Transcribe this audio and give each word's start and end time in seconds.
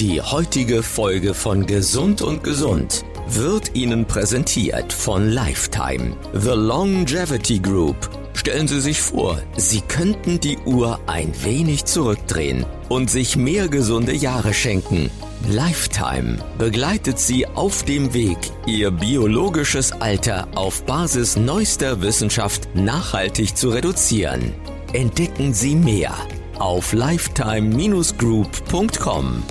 Die 0.00 0.22
heutige 0.22 0.84
Folge 0.84 1.34
von 1.34 1.66
Gesund 1.66 2.22
und 2.22 2.44
Gesund 2.44 3.04
wird 3.26 3.74
Ihnen 3.74 4.04
präsentiert 4.04 4.92
von 4.92 5.28
Lifetime, 5.28 6.16
The 6.34 6.50
Longevity 6.50 7.58
Group. 7.58 7.96
Stellen 8.32 8.68
Sie 8.68 8.80
sich 8.80 9.02
vor, 9.02 9.42
Sie 9.56 9.80
könnten 9.80 10.38
die 10.38 10.56
Uhr 10.58 11.00
ein 11.08 11.32
wenig 11.42 11.84
zurückdrehen 11.86 12.64
und 12.88 13.10
sich 13.10 13.34
mehr 13.34 13.66
gesunde 13.66 14.14
Jahre 14.14 14.54
schenken. 14.54 15.10
Lifetime 15.48 16.38
begleitet 16.58 17.18
Sie 17.18 17.48
auf 17.48 17.82
dem 17.82 18.14
Weg, 18.14 18.38
Ihr 18.66 18.92
biologisches 18.92 19.90
Alter 19.90 20.46
auf 20.54 20.84
Basis 20.84 21.36
neuester 21.36 22.02
Wissenschaft 22.02 22.68
nachhaltig 22.72 23.56
zu 23.56 23.70
reduzieren. 23.70 24.54
Entdecken 24.92 25.52
Sie 25.54 25.74
mehr 25.74 26.14
auf 26.60 26.92
lifetime-group.com. 26.92 29.42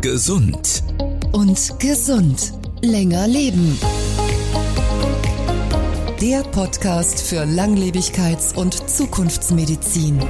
Gesund 0.00 0.82
und 1.32 1.78
gesund. 1.78 2.54
Länger 2.82 3.26
leben. 3.26 3.78
Der 6.20 6.42
Podcast 6.42 7.22
für 7.22 7.44
Langlebigkeits- 7.44 8.54
und 8.54 8.90
Zukunftsmedizin. 8.90 10.20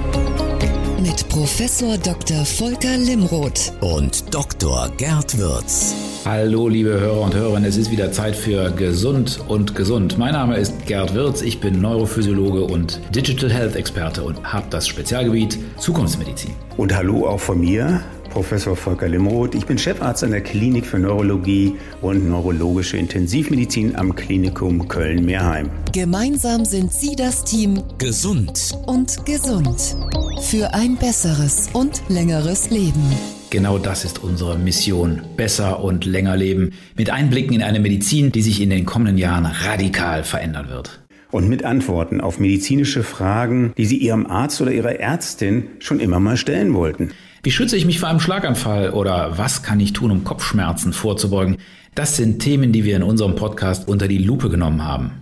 Mit 1.03 1.31
Professor 1.31 1.97
Dr. 1.97 2.45
Volker 2.45 2.99
Limroth 2.99 3.73
und 3.81 4.35
Dr. 4.35 4.91
Gerd 4.99 5.39
Würz. 5.39 5.95
Hallo, 6.27 6.69
liebe 6.69 6.91
Hörer 6.91 7.23
und 7.23 7.35
Hörerinnen, 7.35 7.65
es 7.65 7.79
ist 7.79 7.91
wieder 7.91 8.13
Zeit 8.13 8.37
für 8.37 8.71
Gesund 8.73 9.41
und 9.49 9.75
Gesund. 9.75 10.19
Mein 10.19 10.35
Name 10.35 10.59
ist 10.59 10.85
Gerd 10.85 11.15
Wirz, 11.15 11.41
ich 11.41 11.59
bin 11.59 11.81
Neurophysiologe 11.81 12.65
und 12.65 13.01
Digital 13.15 13.51
Health 13.51 13.77
Experte 13.77 14.23
und 14.23 14.43
habe 14.45 14.67
das 14.69 14.87
Spezialgebiet 14.87 15.59
Zukunftsmedizin. 15.79 16.51
Und 16.77 16.95
hallo 16.95 17.27
auch 17.27 17.41
von 17.41 17.61
mir. 17.61 18.03
Professor 18.31 18.77
Volker 18.77 19.09
Limroth. 19.09 19.55
Ich 19.55 19.67
bin 19.67 19.77
Chefarzt 19.77 20.25
an 20.25 20.31
der 20.31 20.41
Klinik 20.41 20.87
für 20.87 20.99
Neurologie 20.99 21.75
und 22.01 22.29
neurologische 22.29 22.97
Intensivmedizin 22.97 23.97
am 23.97 24.15
Klinikum 24.15 24.89
Köln-Mehrheim. 24.89 25.69
Gemeinsam 25.93 26.65
sind 26.65 26.93
Sie 26.93 27.17
das 27.17 27.45
Team 27.45 27.83
Gesund 27.99 28.73
und 28.87 29.27
Gesund 29.27 29.97
für 30.43 30.73
ein 30.73 30.97
besseres 30.97 31.69
und 31.73 32.03
längeres 32.09 32.71
Leben. 32.71 33.03
Genau 33.51 33.79
das 33.79 34.05
ist 34.05 34.23
unsere 34.23 34.57
Mission. 34.57 35.23
Besser 35.37 35.83
und 35.83 36.05
länger 36.05 36.37
leben. 36.37 36.73
Mit 36.97 37.11
Einblicken 37.11 37.53
in 37.53 37.63
eine 37.63 37.81
Medizin, 37.81 38.31
die 38.31 38.43
sich 38.43 38.61
in 38.61 38.71
den 38.71 38.87
kommenden 38.87 39.19
Jahren 39.19 39.45
radikal 39.45 40.23
verändern 40.23 40.69
wird. 40.69 41.01
Und 41.33 41.49
mit 41.49 41.65
Antworten 41.65 42.21
auf 42.21 42.39
medizinische 42.39 43.03
Fragen, 43.03 43.73
die 43.77 43.87
Sie 43.87 43.99
Ihrem 43.99 44.27
Arzt 44.27 44.61
oder 44.61 44.73
Ihrer 44.73 45.01
Ärztin 45.01 45.65
schon 45.81 45.99
immer 45.99 46.21
mal 46.21 46.37
stellen 46.37 46.75
wollten. 46.75 47.11
Wie 47.43 47.51
schütze 47.51 47.75
ich 47.75 47.87
mich 47.87 47.99
vor 47.99 48.11
einem 48.11 48.21
Schlaganfall 48.21 48.91
oder 48.91 49.39
was 49.39 49.63
kann 49.63 49.81
ich 49.81 49.95
tun, 49.95 50.11
um 50.11 50.25
Kopfschmerzen 50.25 50.93
vorzubeugen? 50.93 51.57
Das 51.95 52.19
sind 52.19 52.41
Themen, 52.41 52.71
die 52.71 52.85
wir 52.85 52.95
in 52.97 53.03
unserem 53.03 53.35
Podcast 53.35 53.89
unter 53.89 54.09
die 54.09 54.19
Lupe 54.19 54.51
genommen 54.51 54.85
haben. 54.85 55.13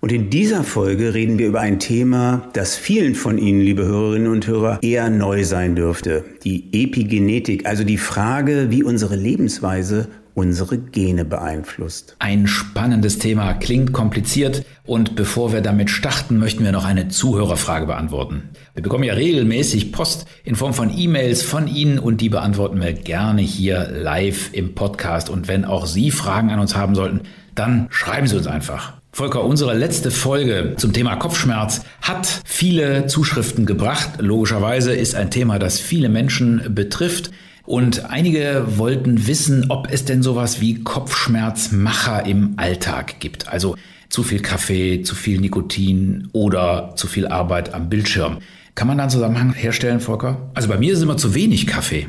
Und 0.00 0.12
in 0.12 0.28
dieser 0.28 0.64
Folge 0.64 1.14
reden 1.14 1.38
wir 1.38 1.46
über 1.46 1.60
ein 1.60 1.78
Thema, 1.78 2.50
das 2.52 2.76
vielen 2.76 3.14
von 3.14 3.38
Ihnen, 3.38 3.62
liebe 3.62 3.86
Hörerinnen 3.86 4.30
und 4.30 4.46
Hörer, 4.46 4.80
eher 4.82 5.08
neu 5.08 5.44
sein 5.44 5.74
dürfte. 5.74 6.24
Die 6.44 6.68
Epigenetik, 6.74 7.64
also 7.64 7.84
die 7.84 7.96
Frage, 7.96 8.66
wie 8.68 8.82
unsere 8.82 9.16
Lebensweise 9.16 10.08
unsere 10.34 10.78
Gene 10.78 11.24
beeinflusst. 11.24 12.16
Ein 12.18 12.46
spannendes 12.46 13.18
Thema, 13.18 13.54
klingt 13.54 13.92
kompliziert 13.92 14.64
und 14.84 15.14
bevor 15.14 15.52
wir 15.52 15.60
damit 15.60 15.90
starten, 15.90 16.38
möchten 16.38 16.64
wir 16.64 16.72
noch 16.72 16.84
eine 16.84 17.08
Zuhörerfrage 17.08 17.86
beantworten. 17.86 18.50
Wir 18.74 18.82
bekommen 18.82 19.04
ja 19.04 19.14
regelmäßig 19.14 19.92
Post 19.92 20.26
in 20.44 20.56
Form 20.56 20.74
von 20.74 20.96
E-Mails 20.96 21.42
von 21.42 21.68
Ihnen 21.68 21.98
und 21.98 22.20
die 22.20 22.28
beantworten 22.28 22.80
wir 22.80 22.92
gerne 22.92 23.42
hier 23.42 23.88
live 23.90 24.50
im 24.52 24.74
Podcast. 24.74 25.30
Und 25.30 25.48
wenn 25.48 25.64
auch 25.64 25.86
Sie 25.86 26.10
Fragen 26.10 26.50
an 26.50 26.60
uns 26.60 26.74
haben 26.74 26.94
sollten, 26.94 27.20
dann 27.54 27.86
schreiben 27.90 28.26
Sie 28.26 28.36
uns 28.36 28.46
einfach. 28.46 28.94
Volker, 29.14 29.44
unsere 29.44 29.74
letzte 29.74 30.10
Folge 30.10 30.72
zum 30.78 30.94
Thema 30.94 31.16
Kopfschmerz 31.16 31.82
hat 32.00 32.26
viele 32.46 33.06
Zuschriften 33.08 33.66
gebracht. 33.66 34.12
Logischerweise 34.20 34.94
ist 34.94 35.14
ein 35.14 35.30
Thema, 35.30 35.58
das 35.58 35.78
viele 35.78 36.08
Menschen 36.08 36.74
betrifft. 36.74 37.30
Und 37.72 38.10
einige 38.10 38.64
wollten 38.76 39.26
wissen, 39.26 39.70
ob 39.70 39.90
es 39.90 40.04
denn 40.04 40.22
sowas 40.22 40.60
wie 40.60 40.84
Kopfschmerzmacher 40.84 42.26
im 42.26 42.52
Alltag 42.58 43.18
gibt. 43.18 43.48
Also 43.48 43.76
zu 44.10 44.22
viel 44.22 44.42
Kaffee, 44.42 45.00
zu 45.00 45.14
viel 45.14 45.40
Nikotin 45.40 46.28
oder 46.32 46.92
zu 46.96 47.06
viel 47.06 47.26
Arbeit 47.26 47.72
am 47.72 47.88
Bildschirm. 47.88 48.40
Kann 48.74 48.88
man 48.88 48.98
da 48.98 49.04
einen 49.04 49.10
Zusammenhang 49.10 49.54
herstellen, 49.54 50.00
Volker? 50.00 50.50
Also 50.52 50.68
bei 50.68 50.76
mir 50.76 50.92
ist 50.92 51.00
immer 51.00 51.16
zu 51.16 51.34
wenig 51.34 51.66
Kaffee. 51.66 52.08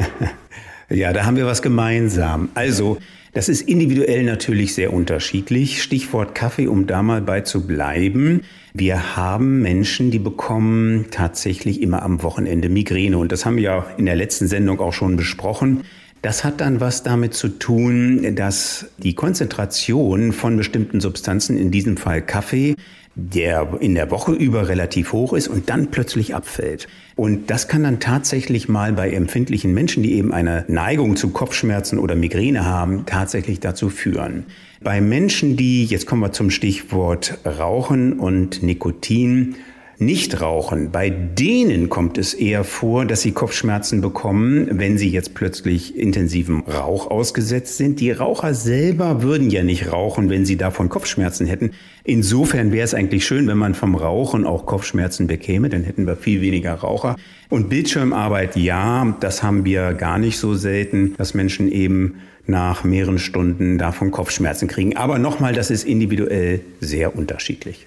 ja, 0.90 1.14
da 1.14 1.24
haben 1.24 1.38
wir 1.38 1.46
was 1.46 1.62
gemeinsam. 1.62 2.50
Also, 2.52 2.98
das 3.36 3.50
ist 3.50 3.68
individuell 3.68 4.22
natürlich 4.22 4.72
sehr 4.72 4.94
unterschiedlich. 4.94 5.82
Stichwort 5.82 6.34
Kaffee, 6.34 6.68
um 6.68 6.86
da 6.86 7.02
mal 7.02 7.20
bei 7.20 7.42
zu 7.42 7.66
bleiben. 7.66 8.40
Wir 8.72 9.14
haben 9.14 9.60
Menschen, 9.60 10.10
die 10.10 10.18
bekommen 10.18 11.08
tatsächlich 11.10 11.82
immer 11.82 12.02
am 12.02 12.22
Wochenende 12.22 12.70
Migräne. 12.70 13.18
Und 13.18 13.32
das 13.32 13.44
haben 13.44 13.56
wir 13.56 13.62
ja 13.62 13.86
in 13.98 14.06
der 14.06 14.16
letzten 14.16 14.46
Sendung 14.46 14.80
auch 14.80 14.94
schon 14.94 15.16
besprochen. 15.16 15.82
Das 16.22 16.44
hat 16.44 16.62
dann 16.62 16.80
was 16.80 17.02
damit 17.02 17.34
zu 17.34 17.48
tun, 17.48 18.34
dass 18.36 18.86
die 18.96 19.14
Konzentration 19.14 20.32
von 20.32 20.56
bestimmten 20.56 21.02
Substanzen, 21.02 21.58
in 21.58 21.70
diesem 21.70 21.98
Fall 21.98 22.22
Kaffee, 22.22 22.74
der 23.18 23.78
in 23.80 23.94
der 23.94 24.10
Woche 24.10 24.32
über 24.32 24.68
relativ 24.68 25.12
hoch 25.12 25.32
ist 25.32 25.48
und 25.48 25.70
dann 25.70 25.90
plötzlich 25.90 26.34
abfällt. 26.34 26.86
Und 27.16 27.50
das 27.50 27.66
kann 27.66 27.82
dann 27.82 27.98
tatsächlich 27.98 28.68
mal 28.68 28.92
bei 28.92 29.10
empfindlichen 29.10 29.72
Menschen, 29.72 30.02
die 30.02 30.12
eben 30.16 30.32
eine 30.34 30.66
Neigung 30.68 31.16
zu 31.16 31.30
Kopfschmerzen 31.30 31.98
oder 31.98 32.14
Migräne 32.14 32.66
haben, 32.66 33.06
tatsächlich 33.06 33.58
dazu 33.58 33.88
führen. 33.88 34.44
Bei 34.82 35.00
Menschen, 35.00 35.56
die, 35.56 35.86
jetzt 35.86 36.06
kommen 36.06 36.20
wir 36.20 36.32
zum 36.32 36.50
Stichwort 36.50 37.38
Rauchen 37.46 38.20
und 38.20 38.62
Nikotin, 38.62 39.56
nicht 39.98 40.40
rauchen, 40.40 40.90
bei 40.90 41.10
denen 41.10 41.88
kommt 41.88 42.18
es 42.18 42.34
eher 42.34 42.64
vor, 42.64 43.06
dass 43.06 43.22
sie 43.22 43.32
Kopfschmerzen 43.32 44.00
bekommen, 44.00 44.68
wenn 44.72 44.98
sie 44.98 45.08
jetzt 45.08 45.34
plötzlich 45.34 45.96
intensivem 45.96 46.60
Rauch 46.60 47.10
ausgesetzt 47.10 47.76
sind. 47.76 48.00
Die 48.00 48.10
Raucher 48.10 48.54
selber 48.54 49.22
würden 49.22 49.50
ja 49.50 49.62
nicht 49.62 49.90
rauchen, 49.92 50.28
wenn 50.28 50.44
sie 50.44 50.56
davon 50.56 50.88
Kopfschmerzen 50.88 51.46
hätten. 51.46 51.70
Insofern 52.04 52.72
wäre 52.72 52.84
es 52.84 52.94
eigentlich 52.94 53.26
schön, 53.26 53.46
wenn 53.46 53.58
man 53.58 53.74
vom 53.74 53.94
Rauchen 53.94 54.44
auch 54.44 54.66
Kopfschmerzen 54.66 55.26
bekäme, 55.26 55.68
dann 55.68 55.82
hätten 55.82 56.06
wir 56.06 56.16
viel 56.16 56.40
weniger 56.40 56.74
Raucher. 56.74 57.16
Und 57.48 57.68
Bildschirmarbeit, 57.68 58.56
ja, 58.56 59.16
das 59.20 59.42
haben 59.42 59.64
wir 59.64 59.94
gar 59.94 60.18
nicht 60.18 60.38
so 60.38 60.54
selten, 60.54 61.14
dass 61.16 61.34
Menschen 61.34 61.70
eben 61.70 62.16
nach 62.46 62.84
mehreren 62.84 63.18
Stunden 63.18 63.78
davon 63.78 64.10
Kopfschmerzen 64.10 64.68
kriegen. 64.68 64.96
Aber 64.96 65.18
nochmal, 65.18 65.52
das 65.52 65.70
ist 65.70 65.84
individuell 65.84 66.60
sehr 66.80 67.16
unterschiedlich. 67.16 67.86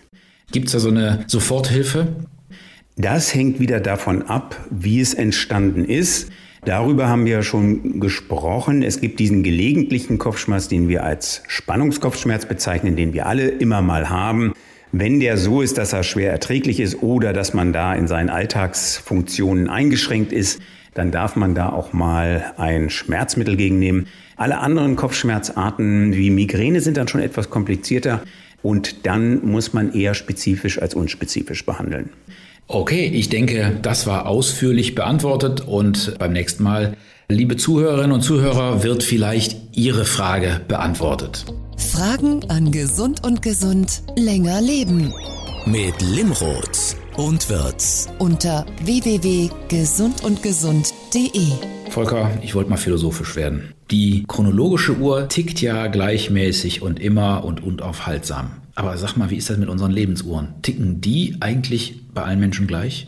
Gibt 0.51 0.67
es 0.67 0.73
da 0.73 0.79
so 0.79 0.89
eine 0.89 1.25
Soforthilfe? 1.27 2.07
Das 2.95 3.33
hängt 3.35 3.59
wieder 3.59 3.79
davon 3.79 4.23
ab, 4.23 4.55
wie 4.71 4.99
es 4.99 5.13
entstanden 5.13 5.85
ist. 5.85 6.31
Darüber 6.65 7.07
haben 7.07 7.25
wir 7.25 7.43
schon 7.43 7.99
gesprochen. 7.99 8.81
Es 8.81 8.99
gibt 8.99 9.19
diesen 9.19 9.43
gelegentlichen 9.43 10.17
Kopfschmerz, 10.17 10.67
den 10.67 10.89
wir 10.89 11.03
als 11.03 11.43
Spannungskopfschmerz 11.47 12.47
bezeichnen, 12.47 12.95
den 12.95 13.13
wir 13.13 13.27
alle 13.27 13.47
immer 13.47 13.81
mal 13.81 14.09
haben. 14.09 14.53
Wenn 14.91 15.19
der 15.19 15.37
so 15.37 15.61
ist, 15.61 15.77
dass 15.77 15.93
er 15.93 16.01
schwer 16.01 16.31
erträglich 16.31 16.79
ist 16.79 17.03
oder 17.03 17.31
dass 17.31 17.53
man 17.53 17.71
da 17.71 17.93
in 17.93 18.07
seinen 18.07 18.29
Alltagsfunktionen 18.29 19.69
eingeschränkt 19.69 20.33
ist, 20.33 20.59
dann 20.95 21.11
darf 21.11 21.35
man 21.35 21.53
da 21.53 21.69
auch 21.69 21.93
mal 21.93 22.53
ein 22.57 22.89
Schmerzmittel 22.89 23.55
gegennehmen. 23.55 24.07
Alle 24.35 24.57
anderen 24.57 24.95
Kopfschmerzarten 24.95 26.15
wie 26.15 26.31
Migräne 26.31 26.81
sind 26.81 26.97
dann 26.97 27.07
schon 27.07 27.21
etwas 27.21 27.51
komplizierter. 27.51 28.23
Und 28.61 29.05
dann 29.05 29.45
muss 29.45 29.73
man 29.73 29.93
eher 29.93 30.13
spezifisch 30.13 30.81
als 30.81 30.93
unspezifisch 30.93 31.65
behandeln. 31.65 32.09
Okay, 32.67 33.07
ich 33.07 33.29
denke, 33.29 33.77
das 33.81 34.05
war 34.05 34.27
ausführlich 34.27 34.93
beantwortet 34.93 35.61
und 35.61 36.19
beim 36.19 36.33
nächsten 36.33 36.61
Mal, 36.61 36.95
liebe 37.27 37.57
Zuhörerinnen 37.57 38.11
und 38.11 38.21
Zuhörer, 38.21 38.83
wird 38.83 39.01
vielleicht 39.01 39.75
Ihre 39.75 40.05
Frage 40.05 40.61
beantwortet. 40.67 41.45
Fragen 41.77 42.47
an 42.49 42.71
Gesund 42.71 43.25
und 43.25 43.41
Gesund 43.41 44.03
länger 44.15 44.61
leben. 44.61 45.11
Mit 45.65 45.99
Limroth 46.01 46.95
und 47.17 47.49
Wirz. 47.49 48.07
Unter 48.19 48.67
www.gesundundgesund.de. 48.83 51.47
Volker, 51.89 52.29
ich 52.43 52.53
wollte 52.53 52.69
mal 52.69 52.77
philosophisch 52.77 53.35
werden. 53.35 53.73
Die 53.91 54.23
chronologische 54.27 54.97
Uhr 54.97 55.27
tickt 55.29 55.61
ja 55.61 55.87
gleichmäßig 55.87 56.83
und 56.83 56.99
immer 56.99 57.43
und 57.43 57.63
unaufhaltsam. 57.63 58.51
Aber 58.75 58.95
sag 58.97 59.17
mal, 59.17 59.31
wie 59.31 59.35
ist 59.35 59.49
das 59.49 59.57
mit 59.57 59.67
unseren 59.67 59.91
Lebensuhren? 59.91 60.49
Ticken 60.61 61.01
die 61.01 61.37
eigentlich 61.39 61.99
bei 62.13 62.21
allen 62.21 62.39
Menschen 62.39 62.67
gleich? 62.67 63.07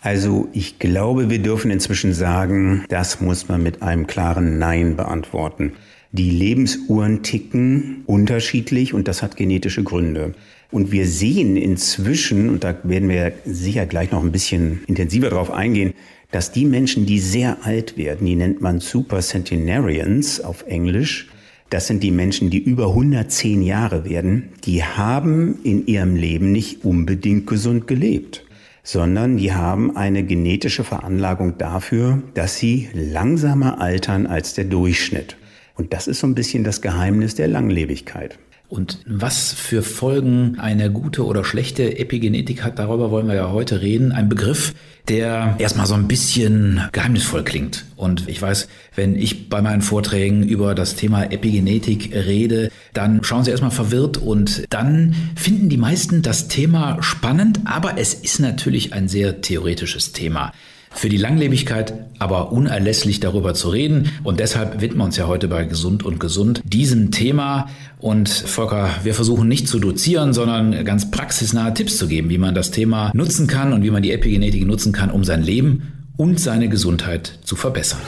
Also 0.00 0.48
ich 0.54 0.78
glaube, 0.78 1.28
wir 1.28 1.40
dürfen 1.40 1.70
inzwischen 1.70 2.14
sagen, 2.14 2.86
das 2.88 3.20
muss 3.20 3.48
man 3.48 3.62
mit 3.62 3.82
einem 3.82 4.06
klaren 4.06 4.58
Nein 4.58 4.96
beantworten. 4.96 5.72
Die 6.12 6.30
Lebensuhren 6.30 7.22
ticken 7.22 8.02
unterschiedlich 8.06 8.94
und 8.94 9.08
das 9.08 9.22
hat 9.22 9.36
genetische 9.36 9.82
Gründe. 9.82 10.34
Und 10.70 10.90
wir 10.90 11.06
sehen 11.06 11.56
inzwischen, 11.56 12.48
und 12.48 12.64
da 12.64 12.76
werden 12.82 13.08
wir 13.08 13.32
sicher 13.44 13.86
gleich 13.86 14.10
noch 14.10 14.22
ein 14.22 14.32
bisschen 14.32 14.84
intensiver 14.86 15.28
drauf 15.30 15.50
eingehen, 15.50 15.92
dass 16.30 16.52
die 16.52 16.66
Menschen, 16.66 17.06
die 17.06 17.20
sehr 17.20 17.64
alt 17.64 17.96
werden, 17.96 18.26
die 18.26 18.36
nennt 18.36 18.60
man 18.60 18.80
Supercentenarians 18.80 20.40
auf 20.40 20.64
Englisch, 20.66 21.28
das 21.70 21.86
sind 21.86 22.02
die 22.02 22.10
Menschen, 22.10 22.50
die 22.50 22.58
über 22.58 22.88
110 22.88 23.62
Jahre 23.62 24.08
werden, 24.08 24.50
die 24.64 24.82
haben 24.82 25.58
in 25.64 25.86
ihrem 25.86 26.16
Leben 26.16 26.50
nicht 26.50 26.84
unbedingt 26.84 27.46
gesund 27.46 27.86
gelebt, 27.86 28.44
sondern 28.82 29.36
die 29.36 29.52
haben 29.52 29.96
eine 29.96 30.22
genetische 30.22 30.84
Veranlagung 30.84 31.58
dafür, 31.58 32.22
dass 32.34 32.56
sie 32.56 32.88
langsamer 32.94 33.80
altern 33.80 34.26
als 34.26 34.54
der 34.54 34.64
Durchschnitt. 34.64 35.36
Und 35.74 35.92
das 35.92 36.08
ist 36.08 36.20
so 36.20 36.26
ein 36.26 36.34
bisschen 36.34 36.64
das 36.64 36.80
Geheimnis 36.80 37.34
der 37.34 37.48
Langlebigkeit. 37.48 38.38
Und 38.68 38.98
was 39.06 39.54
für 39.54 39.82
Folgen 39.82 40.58
eine 40.58 40.92
gute 40.92 41.24
oder 41.24 41.42
schlechte 41.42 41.98
Epigenetik 41.98 42.62
hat, 42.62 42.78
darüber 42.78 43.10
wollen 43.10 43.26
wir 43.26 43.34
ja 43.34 43.50
heute 43.50 43.80
reden. 43.80 44.12
Ein 44.12 44.28
Begriff, 44.28 44.74
der 45.08 45.54
erstmal 45.58 45.86
so 45.86 45.94
ein 45.94 46.06
bisschen 46.06 46.82
geheimnisvoll 46.92 47.44
klingt. 47.44 47.86
Und 47.96 48.28
ich 48.28 48.42
weiß, 48.42 48.68
wenn 48.94 49.16
ich 49.16 49.48
bei 49.48 49.62
meinen 49.62 49.80
Vorträgen 49.80 50.42
über 50.42 50.74
das 50.74 50.96
Thema 50.96 51.24
Epigenetik 51.24 52.14
rede, 52.14 52.70
dann 52.92 53.24
schauen 53.24 53.42
sie 53.42 53.50
erstmal 53.50 53.70
verwirrt 53.70 54.18
und 54.18 54.64
dann 54.68 55.14
finden 55.34 55.70
die 55.70 55.78
meisten 55.78 56.20
das 56.20 56.48
Thema 56.48 57.02
spannend, 57.02 57.60
aber 57.64 57.96
es 57.96 58.12
ist 58.12 58.38
natürlich 58.38 58.92
ein 58.92 59.08
sehr 59.08 59.40
theoretisches 59.40 60.12
Thema 60.12 60.52
für 60.90 61.08
die 61.08 61.16
Langlebigkeit 61.16 61.94
aber 62.18 62.52
unerlässlich 62.52 63.20
darüber 63.20 63.54
zu 63.54 63.68
reden. 63.70 64.10
Und 64.24 64.40
deshalb 64.40 64.80
widmen 64.80 64.98
wir 64.98 65.04
uns 65.04 65.16
ja 65.16 65.26
heute 65.26 65.48
bei 65.48 65.64
Gesund 65.64 66.02
und 66.04 66.18
Gesund 66.18 66.62
diesem 66.64 67.10
Thema. 67.10 67.68
Und 67.98 68.28
Volker, 68.28 68.90
wir 69.02 69.14
versuchen 69.14 69.48
nicht 69.48 69.68
zu 69.68 69.78
dozieren, 69.78 70.32
sondern 70.32 70.84
ganz 70.84 71.10
praxisnahe 71.10 71.74
Tipps 71.74 71.98
zu 71.98 72.08
geben, 72.08 72.30
wie 72.30 72.38
man 72.38 72.54
das 72.54 72.70
Thema 72.70 73.10
nutzen 73.14 73.46
kann 73.46 73.72
und 73.72 73.82
wie 73.82 73.90
man 73.90 74.02
die 74.02 74.12
Epigenetik 74.12 74.66
nutzen 74.66 74.92
kann, 74.92 75.10
um 75.10 75.24
sein 75.24 75.42
Leben 75.42 75.92
und 76.16 76.40
seine 76.40 76.68
Gesundheit 76.68 77.38
zu 77.44 77.54
verbessern. 77.54 78.00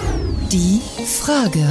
Die 0.52 0.80
Frage. 1.04 1.64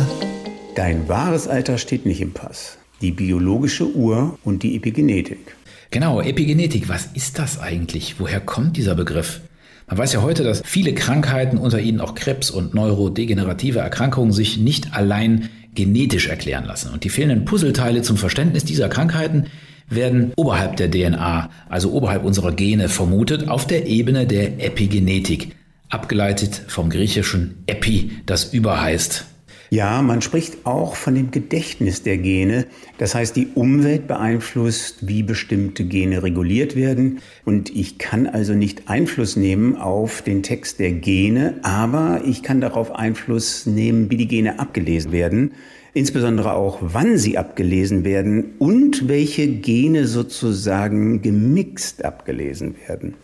Dein 0.76 1.10
wahres 1.10 1.48
Alter 1.48 1.78
steht 1.78 2.06
nicht 2.06 2.22
im 2.22 2.32
Pass. 2.32 2.78
Die 3.02 3.12
biologische 3.12 3.94
Uhr 3.94 4.38
und 4.44 4.64
die 4.64 4.76
Epigenetik. 4.76 5.56
Genau, 5.92 6.22
Epigenetik, 6.22 6.88
was 6.88 7.08
ist 7.14 7.40
das 7.40 7.60
eigentlich? 7.60 8.20
Woher 8.20 8.40
kommt 8.40 8.78
dieser 8.78 8.96
Begriff? 8.96 9.42
Man 9.90 9.98
weiß 9.98 10.14
ja 10.14 10.22
heute, 10.22 10.44
dass 10.44 10.62
viele 10.64 10.94
Krankheiten, 10.94 11.58
unter 11.58 11.80
ihnen 11.80 12.00
auch 12.00 12.14
Krebs 12.14 12.52
und 12.52 12.76
neurodegenerative 12.76 13.80
Erkrankungen, 13.80 14.32
sich 14.32 14.58
nicht 14.58 14.94
allein 14.94 15.50
genetisch 15.74 16.28
erklären 16.28 16.66
lassen. 16.66 16.94
Und 16.94 17.04
die 17.04 17.10
fehlenden 17.10 17.46
Puzzleteile 17.46 18.04
zum 18.04 18.16
Verständnis 18.16 18.64
dieser 18.64 18.88
Krankheiten 18.88 19.48
werden 19.90 20.32
oberhalb 20.36 20.78
der 20.78 20.92
DNA, 20.92 21.50
also 21.70 21.92
oberhalb 21.92 22.24
unserer 22.24 22.52
Gene 22.52 22.88
vermutet, 22.88 23.50
auf 23.50 23.66
der 23.66 23.88
Ebene 23.88 24.28
der 24.28 24.64
Epigenetik, 24.64 25.56
abgeleitet 25.90 26.62
vom 26.68 26.92
griechischen 26.92 27.64
Epi, 27.66 28.12
das 28.28 28.54
über 28.54 28.80
heißt. 28.82 29.26
Ja, 29.72 30.02
man 30.02 30.24
spricht 30.24 30.66
auch 30.66 30.96
von 30.96 31.14
dem 31.14 31.30
Gedächtnis 31.30 32.02
der 32.02 32.18
Gene. 32.18 32.66
Das 32.98 33.14
heißt, 33.14 33.36
die 33.36 33.50
Umwelt 33.54 34.08
beeinflusst, 34.08 35.08
wie 35.08 35.22
bestimmte 35.22 35.86
Gene 35.86 36.24
reguliert 36.24 36.76
werden. 36.76 37.20
Und 37.46 37.76
ich 37.76 38.00
kann 38.00 38.26
also 38.26 38.54
nicht 38.54 38.90
Einfluss 38.90 39.36
nehmen 39.36 39.76
auf 39.76 40.24
den 40.24 40.42
Text 40.42 40.80
der 40.80 40.92
Gene, 40.92 41.60
aber 41.62 42.22
ich 42.26 42.42
kann 42.42 42.62
darauf 42.62 42.96
Einfluss 42.96 43.68
nehmen, 43.68 44.10
wie 44.10 44.18
die 44.18 44.28
Gene 44.28 44.60
abgelesen 44.60 45.12
werden. 45.12 45.52
Insbesondere 45.94 46.54
auch, 46.54 46.80
wann 46.82 47.18
sie 47.18 47.38
abgelesen 47.38 48.04
werden 48.04 48.54
und 48.58 49.08
welche 49.08 49.48
Gene 49.48 50.08
sozusagen 50.08 51.22
gemixt 51.22 52.06
abgelesen 52.06 52.76
werden. 52.88 53.16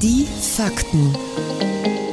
Die 0.00 0.26
Fakten. 0.40 1.67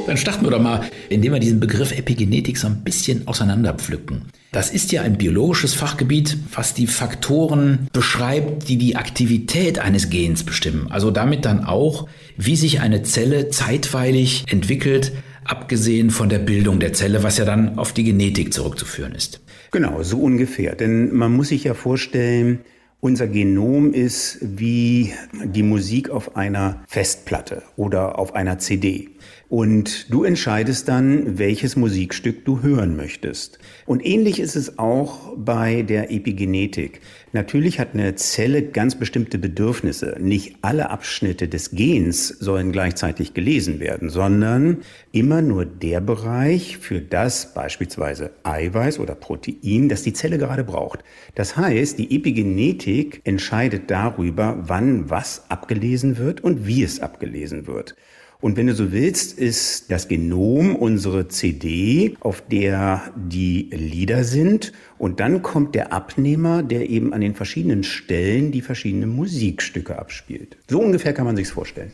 Dann 0.06 0.16
starten 0.16 0.44
wir 0.44 0.52
doch 0.52 0.62
mal, 0.62 0.82
indem 1.08 1.32
wir 1.32 1.40
diesen 1.40 1.58
Begriff 1.58 1.90
Epigenetik 1.90 2.58
so 2.58 2.68
ein 2.68 2.84
bisschen 2.84 3.26
auseinanderpflücken. 3.26 4.26
Das 4.52 4.70
ist 4.70 4.92
ja 4.92 5.02
ein 5.02 5.18
biologisches 5.18 5.74
Fachgebiet, 5.74 6.38
was 6.54 6.74
die 6.74 6.86
Faktoren 6.86 7.88
beschreibt, 7.92 8.68
die 8.68 8.78
die 8.78 8.94
Aktivität 8.94 9.80
eines 9.80 10.08
Gens 10.08 10.44
bestimmen. 10.44 10.86
Also 10.90 11.10
damit 11.10 11.44
dann 11.44 11.64
auch, 11.64 12.08
wie 12.36 12.54
sich 12.54 12.80
eine 12.80 13.02
Zelle 13.02 13.50
zeitweilig 13.50 14.44
entwickelt, 14.48 15.12
abgesehen 15.44 16.10
von 16.10 16.28
der 16.28 16.38
Bildung 16.38 16.78
der 16.78 16.92
Zelle, 16.92 17.24
was 17.24 17.38
ja 17.38 17.44
dann 17.44 17.76
auf 17.76 17.92
die 17.92 18.04
Genetik 18.04 18.54
zurückzuführen 18.54 19.12
ist. 19.12 19.40
Genau, 19.72 20.02
so 20.04 20.20
ungefähr. 20.20 20.76
Denn 20.76 21.12
man 21.12 21.32
muss 21.32 21.48
sich 21.48 21.64
ja 21.64 21.74
vorstellen, 21.74 22.60
unser 23.00 23.26
Genom 23.26 23.92
ist 23.92 24.38
wie 24.40 25.12
die 25.44 25.62
Musik 25.62 26.10
auf 26.10 26.36
einer 26.36 26.82
Festplatte 26.88 27.62
oder 27.76 28.18
auf 28.18 28.34
einer 28.34 28.58
CD. 28.58 29.10
Und 29.48 30.12
du 30.12 30.24
entscheidest 30.24 30.88
dann, 30.88 31.38
welches 31.38 31.76
Musikstück 31.76 32.44
du 32.44 32.62
hören 32.62 32.96
möchtest. 32.96 33.60
Und 33.86 34.04
ähnlich 34.04 34.40
ist 34.40 34.56
es 34.56 34.80
auch 34.80 35.34
bei 35.36 35.82
der 35.82 36.10
Epigenetik. 36.10 37.00
Natürlich 37.32 37.78
hat 37.78 37.94
eine 37.94 38.16
Zelle 38.16 38.62
ganz 38.62 38.96
bestimmte 38.96 39.38
Bedürfnisse. 39.38 40.16
Nicht 40.18 40.56
alle 40.62 40.90
Abschnitte 40.90 41.46
des 41.46 41.70
Gens 41.70 42.26
sollen 42.26 42.72
gleichzeitig 42.72 43.34
gelesen 43.34 43.78
werden, 43.78 44.10
sondern 44.10 44.78
immer 45.12 45.42
nur 45.42 45.64
der 45.64 46.00
Bereich 46.00 46.78
für 46.78 47.00
das 47.00 47.54
beispielsweise 47.54 48.32
Eiweiß 48.42 48.98
oder 48.98 49.14
Protein, 49.14 49.88
das 49.88 50.02
die 50.02 50.12
Zelle 50.12 50.38
gerade 50.38 50.64
braucht. 50.64 51.04
Das 51.36 51.56
heißt, 51.56 52.00
die 52.00 52.16
Epigenetik 52.16 53.20
entscheidet 53.22 53.92
darüber, 53.92 54.64
wann 54.66 55.08
was 55.08 55.48
abgelesen 55.50 56.18
wird 56.18 56.42
und 56.42 56.66
wie 56.66 56.82
es 56.82 56.98
abgelesen 56.98 57.68
wird. 57.68 57.94
Und 58.40 58.56
wenn 58.56 58.66
du 58.66 58.74
so 58.74 58.92
willst, 58.92 59.38
ist 59.38 59.90
das 59.90 60.08
Genom 60.08 60.76
unsere 60.76 61.28
CD, 61.28 62.16
auf 62.20 62.42
der 62.42 63.02
die 63.16 63.70
Lieder 63.72 64.24
sind. 64.24 64.72
Und 64.98 65.20
dann 65.20 65.42
kommt 65.42 65.74
der 65.74 65.92
Abnehmer, 65.92 66.62
der 66.62 66.90
eben 66.90 67.12
an 67.12 67.22
den 67.22 67.34
verschiedenen 67.34 67.82
Stellen 67.82 68.52
die 68.52 68.60
verschiedenen 68.60 69.08
Musikstücke 69.10 69.98
abspielt. 69.98 70.58
So 70.68 70.80
ungefähr 70.80 71.14
kann 71.14 71.24
man 71.24 71.36
sich's 71.36 71.50
vorstellen. 71.50 71.92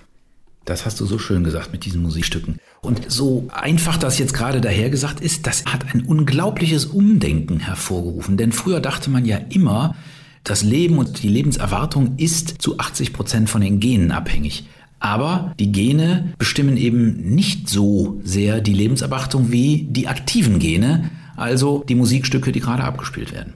Das 0.64 0.86
hast 0.86 1.00
du 1.00 1.06
so 1.06 1.18
schön 1.18 1.42
gesagt 1.42 1.72
mit 1.72 1.84
diesen 1.84 2.02
Musikstücken. 2.02 2.58
Und 2.80 3.10
so 3.10 3.48
einfach 3.52 3.96
das 3.96 4.18
jetzt 4.18 4.34
gerade 4.34 4.60
dahergesagt 4.60 5.20
ist, 5.20 5.46
das 5.46 5.64
hat 5.64 5.92
ein 5.92 6.04
unglaubliches 6.04 6.86
Umdenken 6.86 7.60
hervorgerufen. 7.60 8.36
Denn 8.36 8.52
früher 8.52 8.80
dachte 8.80 9.10
man 9.10 9.24
ja 9.24 9.38
immer, 9.48 9.96
das 10.44 10.62
Leben 10.62 10.98
und 10.98 11.22
die 11.22 11.28
Lebenserwartung 11.28 12.14
ist 12.16 12.60
zu 12.60 12.78
80 12.78 13.12
Prozent 13.12 13.50
von 13.50 13.60
den 13.60 13.78
Genen 13.78 14.10
abhängig. 14.10 14.66
Aber 15.02 15.52
die 15.58 15.72
Gene 15.72 16.32
bestimmen 16.38 16.76
eben 16.76 17.34
nicht 17.34 17.68
so 17.68 18.20
sehr 18.22 18.60
die 18.60 18.72
Lebenserwartung 18.72 19.50
wie 19.50 19.88
die 19.90 20.06
aktiven 20.06 20.60
Gene, 20.60 21.10
also 21.36 21.82
die 21.88 21.96
Musikstücke, 21.96 22.52
die 22.52 22.60
gerade 22.60 22.84
abgespielt 22.84 23.32
werden. 23.32 23.54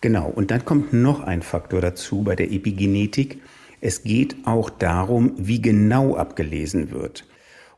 Genau, 0.00 0.26
und 0.26 0.50
dann 0.50 0.64
kommt 0.64 0.94
noch 0.94 1.20
ein 1.20 1.42
Faktor 1.42 1.82
dazu 1.82 2.22
bei 2.22 2.34
der 2.34 2.50
Epigenetik. 2.50 3.42
Es 3.82 4.04
geht 4.04 4.36
auch 4.46 4.70
darum, 4.70 5.32
wie 5.36 5.60
genau 5.60 6.16
abgelesen 6.16 6.90
wird. 6.90 7.26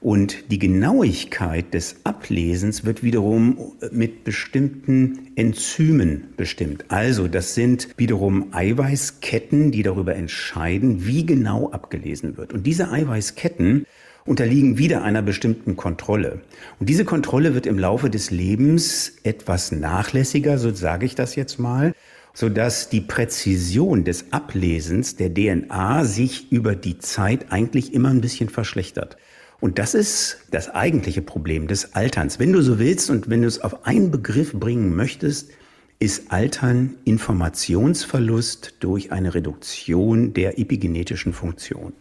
Und 0.00 0.52
die 0.52 0.60
Genauigkeit 0.60 1.74
des 1.74 1.96
Ablesens 2.04 2.84
wird 2.84 3.02
wiederum 3.02 3.72
mit 3.90 4.22
bestimmten 4.22 5.32
Enzymen 5.34 6.28
bestimmt. 6.36 6.84
Also 6.86 7.26
das 7.26 7.56
sind 7.56 7.88
wiederum 7.96 8.52
Eiweißketten, 8.52 9.72
die 9.72 9.82
darüber 9.82 10.14
entscheiden, 10.14 11.04
wie 11.04 11.26
genau 11.26 11.70
abgelesen 11.72 12.36
wird. 12.36 12.52
Und 12.52 12.64
diese 12.64 12.92
Eiweißketten 12.92 13.86
unterliegen 14.24 14.78
wieder 14.78 15.02
einer 15.02 15.22
bestimmten 15.22 15.74
Kontrolle. 15.74 16.42
Und 16.78 16.88
diese 16.88 17.04
Kontrolle 17.04 17.54
wird 17.54 17.66
im 17.66 17.78
Laufe 17.78 18.08
des 18.08 18.30
Lebens 18.30 19.14
etwas 19.24 19.72
nachlässiger, 19.72 20.58
so 20.58 20.72
sage 20.72 21.06
ich 21.06 21.16
das 21.16 21.34
jetzt 21.34 21.58
mal, 21.58 21.92
sodass 22.34 22.88
die 22.88 23.00
Präzision 23.00 24.04
des 24.04 24.32
Ablesens 24.32 25.16
der 25.16 25.34
DNA 25.34 26.04
sich 26.04 26.52
über 26.52 26.76
die 26.76 26.98
Zeit 26.98 27.50
eigentlich 27.50 27.94
immer 27.94 28.10
ein 28.10 28.20
bisschen 28.20 28.48
verschlechtert. 28.48 29.16
Und 29.60 29.78
das 29.78 29.94
ist 29.94 30.38
das 30.50 30.70
eigentliche 30.70 31.22
Problem 31.22 31.66
des 31.66 31.94
Alterns. 31.94 32.38
Wenn 32.38 32.52
du 32.52 32.62
so 32.62 32.78
willst 32.78 33.10
und 33.10 33.28
wenn 33.28 33.42
du 33.42 33.48
es 33.48 33.60
auf 33.60 33.86
einen 33.86 34.10
Begriff 34.10 34.52
bringen 34.52 34.94
möchtest, 34.94 35.50
ist 35.98 36.30
Altern 36.30 36.94
Informationsverlust 37.04 38.74
durch 38.78 39.10
eine 39.10 39.34
Reduktion 39.34 40.32
der 40.32 40.60
epigenetischen 40.60 41.32
Funktion. 41.32 41.92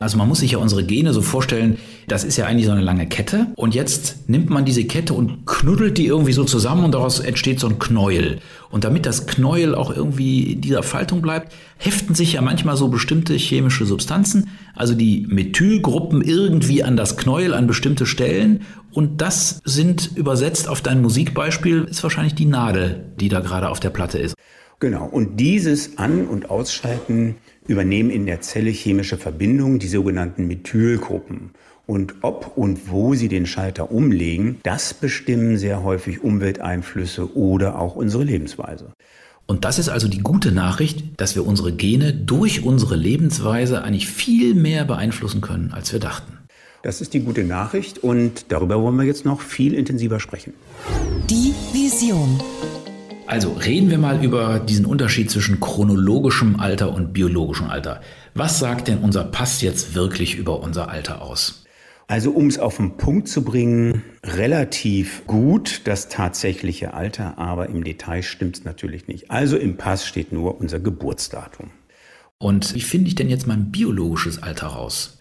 Also 0.00 0.18
man 0.18 0.28
muss 0.28 0.40
sich 0.40 0.52
ja 0.52 0.58
unsere 0.58 0.84
Gene 0.84 1.12
so 1.12 1.22
vorstellen, 1.22 1.78
das 2.08 2.24
ist 2.24 2.36
ja 2.36 2.46
eigentlich 2.46 2.66
so 2.66 2.72
eine 2.72 2.82
lange 2.82 3.06
Kette 3.06 3.46
und 3.56 3.74
jetzt 3.74 4.28
nimmt 4.28 4.50
man 4.50 4.64
diese 4.64 4.84
Kette 4.84 5.14
und 5.14 5.46
knuddelt 5.46 5.98
die 5.98 6.06
irgendwie 6.06 6.32
so 6.32 6.44
zusammen 6.44 6.84
und 6.84 6.92
daraus 6.92 7.20
entsteht 7.20 7.60
so 7.60 7.68
ein 7.68 7.78
Knäuel. 7.78 8.38
Und 8.70 8.84
damit 8.84 9.06
das 9.06 9.26
Knäuel 9.26 9.74
auch 9.74 9.94
irgendwie 9.94 10.52
in 10.52 10.60
dieser 10.60 10.82
Faltung 10.82 11.22
bleibt, 11.22 11.52
heften 11.78 12.14
sich 12.14 12.34
ja 12.34 12.42
manchmal 12.42 12.76
so 12.76 12.88
bestimmte 12.88 13.34
chemische 13.34 13.86
Substanzen, 13.86 14.50
also 14.74 14.94
die 14.94 15.26
Methylgruppen 15.28 16.22
irgendwie 16.22 16.82
an 16.82 16.96
das 16.96 17.16
Knäuel 17.16 17.54
an 17.54 17.66
bestimmte 17.66 18.04
Stellen 18.04 18.62
und 18.92 19.20
das 19.20 19.60
sind 19.64 20.10
übersetzt 20.16 20.68
auf 20.68 20.80
dein 20.80 21.02
Musikbeispiel 21.02 21.84
ist 21.84 22.02
wahrscheinlich 22.02 22.34
die 22.34 22.46
Nadel, 22.46 23.12
die 23.20 23.28
da 23.28 23.40
gerade 23.40 23.68
auf 23.68 23.80
der 23.80 23.90
Platte 23.90 24.18
ist. 24.18 24.34
Genau, 24.80 25.06
und 25.06 25.38
dieses 25.38 25.98
An- 25.98 26.26
und 26.26 26.50
Ausschalten 26.50 27.36
übernehmen 27.66 28.10
in 28.10 28.26
der 28.26 28.40
Zelle 28.40 28.70
chemische 28.70 29.16
Verbindungen, 29.16 29.78
die 29.78 29.88
sogenannten 29.88 30.46
Methylgruppen. 30.46 31.50
Und 31.86 32.14
ob 32.22 32.56
und 32.56 32.90
wo 32.90 33.14
sie 33.14 33.28
den 33.28 33.46
Schalter 33.46 33.90
umlegen, 33.90 34.58
das 34.62 34.94
bestimmen 34.94 35.58
sehr 35.58 35.82
häufig 35.82 36.22
Umwelteinflüsse 36.22 37.36
oder 37.36 37.78
auch 37.78 37.94
unsere 37.94 38.24
Lebensweise. 38.24 38.92
Und 39.46 39.66
das 39.66 39.78
ist 39.78 39.90
also 39.90 40.08
die 40.08 40.20
gute 40.20 40.52
Nachricht, 40.52 41.04
dass 41.18 41.34
wir 41.34 41.46
unsere 41.46 41.72
Gene 41.72 42.14
durch 42.14 42.64
unsere 42.64 42.96
Lebensweise 42.96 43.82
eigentlich 43.82 44.08
viel 44.08 44.54
mehr 44.54 44.86
beeinflussen 44.86 45.42
können, 45.42 45.72
als 45.72 45.92
wir 45.92 46.00
dachten. 46.00 46.38
Das 46.82 47.00
ist 47.00 47.12
die 47.12 47.20
gute 47.20 47.44
Nachricht 47.44 47.98
und 47.98 48.46
darüber 48.48 48.80
wollen 48.80 48.96
wir 48.96 49.04
jetzt 49.04 49.24
noch 49.24 49.40
viel 49.40 49.74
intensiver 49.74 50.20
sprechen. 50.20 50.54
Die 51.30 51.54
Vision. 51.72 52.40
Also 53.26 53.52
reden 53.52 53.90
wir 53.90 53.98
mal 53.98 54.22
über 54.22 54.60
diesen 54.60 54.84
Unterschied 54.84 55.30
zwischen 55.30 55.58
chronologischem 55.58 56.60
Alter 56.60 56.94
und 56.94 57.14
biologischem 57.14 57.68
Alter. 57.68 58.02
Was 58.34 58.58
sagt 58.58 58.88
denn 58.88 58.98
unser 58.98 59.24
Pass 59.24 59.62
jetzt 59.62 59.94
wirklich 59.94 60.36
über 60.36 60.60
unser 60.60 60.90
Alter 60.90 61.22
aus? 61.22 61.64
Also 62.06 62.32
um 62.32 62.48
es 62.48 62.58
auf 62.58 62.76
den 62.76 62.98
Punkt 62.98 63.28
zu 63.28 63.42
bringen, 63.42 64.02
relativ 64.22 65.26
gut 65.26 65.80
das 65.84 66.10
tatsächliche 66.10 66.92
Alter, 66.92 67.38
aber 67.38 67.70
im 67.70 67.82
Detail 67.82 68.22
stimmt 68.22 68.58
es 68.58 68.64
natürlich 68.64 69.08
nicht. 69.08 69.30
Also 69.30 69.56
im 69.56 69.78
Pass 69.78 70.06
steht 70.06 70.30
nur 70.30 70.60
unser 70.60 70.80
Geburtsdatum. 70.80 71.70
Und 72.36 72.74
wie 72.74 72.82
finde 72.82 73.08
ich 73.08 73.14
denn 73.14 73.30
jetzt 73.30 73.46
mein 73.46 73.70
biologisches 73.70 74.42
Alter 74.42 74.66
raus? 74.66 75.18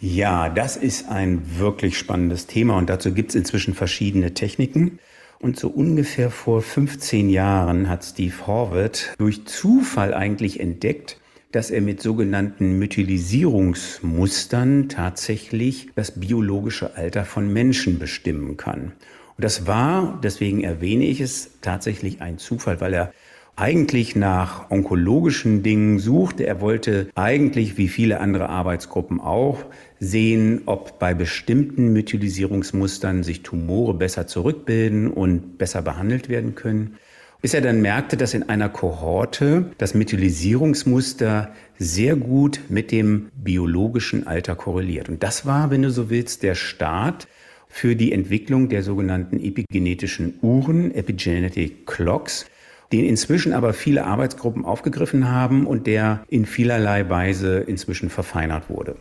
Ja, 0.00 0.48
das 0.48 0.76
ist 0.76 1.08
ein 1.08 1.58
wirklich 1.58 1.96
spannendes 1.96 2.48
Thema 2.48 2.76
und 2.78 2.90
dazu 2.90 3.12
gibt 3.12 3.30
es 3.30 3.36
inzwischen 3.36 3.74
verschiedene 3.74 4.34
Techniken. 4.34 4.98
Und 5.44 5.60
so 5.60 5.68
ungefähr 5.68 6.30
vor 6.30 6.62
15 6.62 7.28
Jahren 7.28 7.90
hat 7.90 8.02
Steve 8.02 8.46
Horvath 8.46 9.12
durch 9.18 9.44
Zufall 9.44 10.14
eigentlich 10.14 10.58
entdeckt, 10.58 11.20
dass 11.52 11.70
er 11.70 11.82
mit 11.82 12.00
sogenannten 12.00 12.78
Mythilisierungsmustern 12.78 14.88
tatsächlich 14.88 15.90
das 15.96 16.18
biologische 16.18 16.96
Alter 16.96 17.26
von 17.26 17.52
Menschen 17.52 17.98
bestimmen 17.98 18.56
kann. 18.56 18.92
Und 19.36 19.44
das 19.44 19.66
war, 19.66 20.18
deswegen 20.22 20.64
erwähne 20.64 21.04
ich 21.04 21.20
es, 21.20 21.50
tatsächlich 21.60 22.22
ein 22.22 22.38
Zufall, 22.38 22.80
weil 22.80 22.94
er 22.94 23.12
eigentlich 23.56 24.16
nach 24.16 24.70
onkologischen 24.70 25.62
Dingen 25.62 25.98
suchte. 25.98 26.46
Er 26.46 26.60
wollte 26.60 27.08
eigentlich, 27.14 27.76
wie 27.76 27.88
viele 27.88 28.20
andere 28.20 28.48
Arbeitsgruppen 28.48 29.20
auch, 29.20 29.64
sehen, 30.00 30.62
ob 30.66 30.98
bei 30.98 31.14
bestimmten 31.14 31.92
Methylisierungsmustern 31.92 33.22
sich 33.22 33.42
Tumore 33.42 33.94
besser 33.94 34.26
zurückbilden 34.26 35.10
und 35.10 35.58
besser 35.58 35.82
behandelt 35.82 36.28
werden 36.28 36.54
können 36.54 36.96
bis 37.44 37.52
er 37.52 37.60
dann 37.60 37.82
merkte, 37.82 38.16
dass 38.16 38.32
in 38.32 38.48
einer 38.48 38.70
Kohorte 38.70 39.66
das 39.76 39.92
Methylisierungsmuster 39.92 41.52
sehr 41.78 42.16
gut 42.16 42.58
mit 42.70 42.90
dem 42.90 43.28
biologischen 43.36 44.26
Alter 44.26 44.56
korreliert. 44.56 45.10
Und 45.10 45.22
das 45.22 45.44
war, 45.44 45.70
wenn 45.70 45.82
du 45.82 45.90
so 45.90 46.08
willst, 46.08 46.42
der 46.42 46.54
Start 46.54 47.28
für 47.68 47.96
die 47.96 48.12
Entwicklung 48.12 48.70
der 48.70 48.82
sogenannten 48.82 49.38
epigenetischen 49.38 50.38
Uhren, 50.40 50.94
Epigenetic 50.94 51.86
Clocks, 51.86 52.46
den 52.92 53.04
inzwischen 53.04 53.52
aber 53.52 53.72
viele 53.72 54.04
Arbeitsgruppen 54.04 54.64
aufgegriffen 54.64 55.30
haben 55.30 55.66
und 55.66 55.86
der 55.86 56.24
in 56.28 56.46
vielerlei 56.46 57.08
Weise 57.08 57.58
inzwischen 57.58 58.10
verfeinert 58.10 58.68
wurde. 58.68 58.96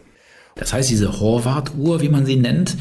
Das 0.55 0.73
heißt, 0.73 0.89
diese 0.89 1.19
Horvath-Uhr, 1.19 2.01
wie 2.01 2.09
man 2.09 2.25
sie 2.25 2.35
nennt, 2.35 2.77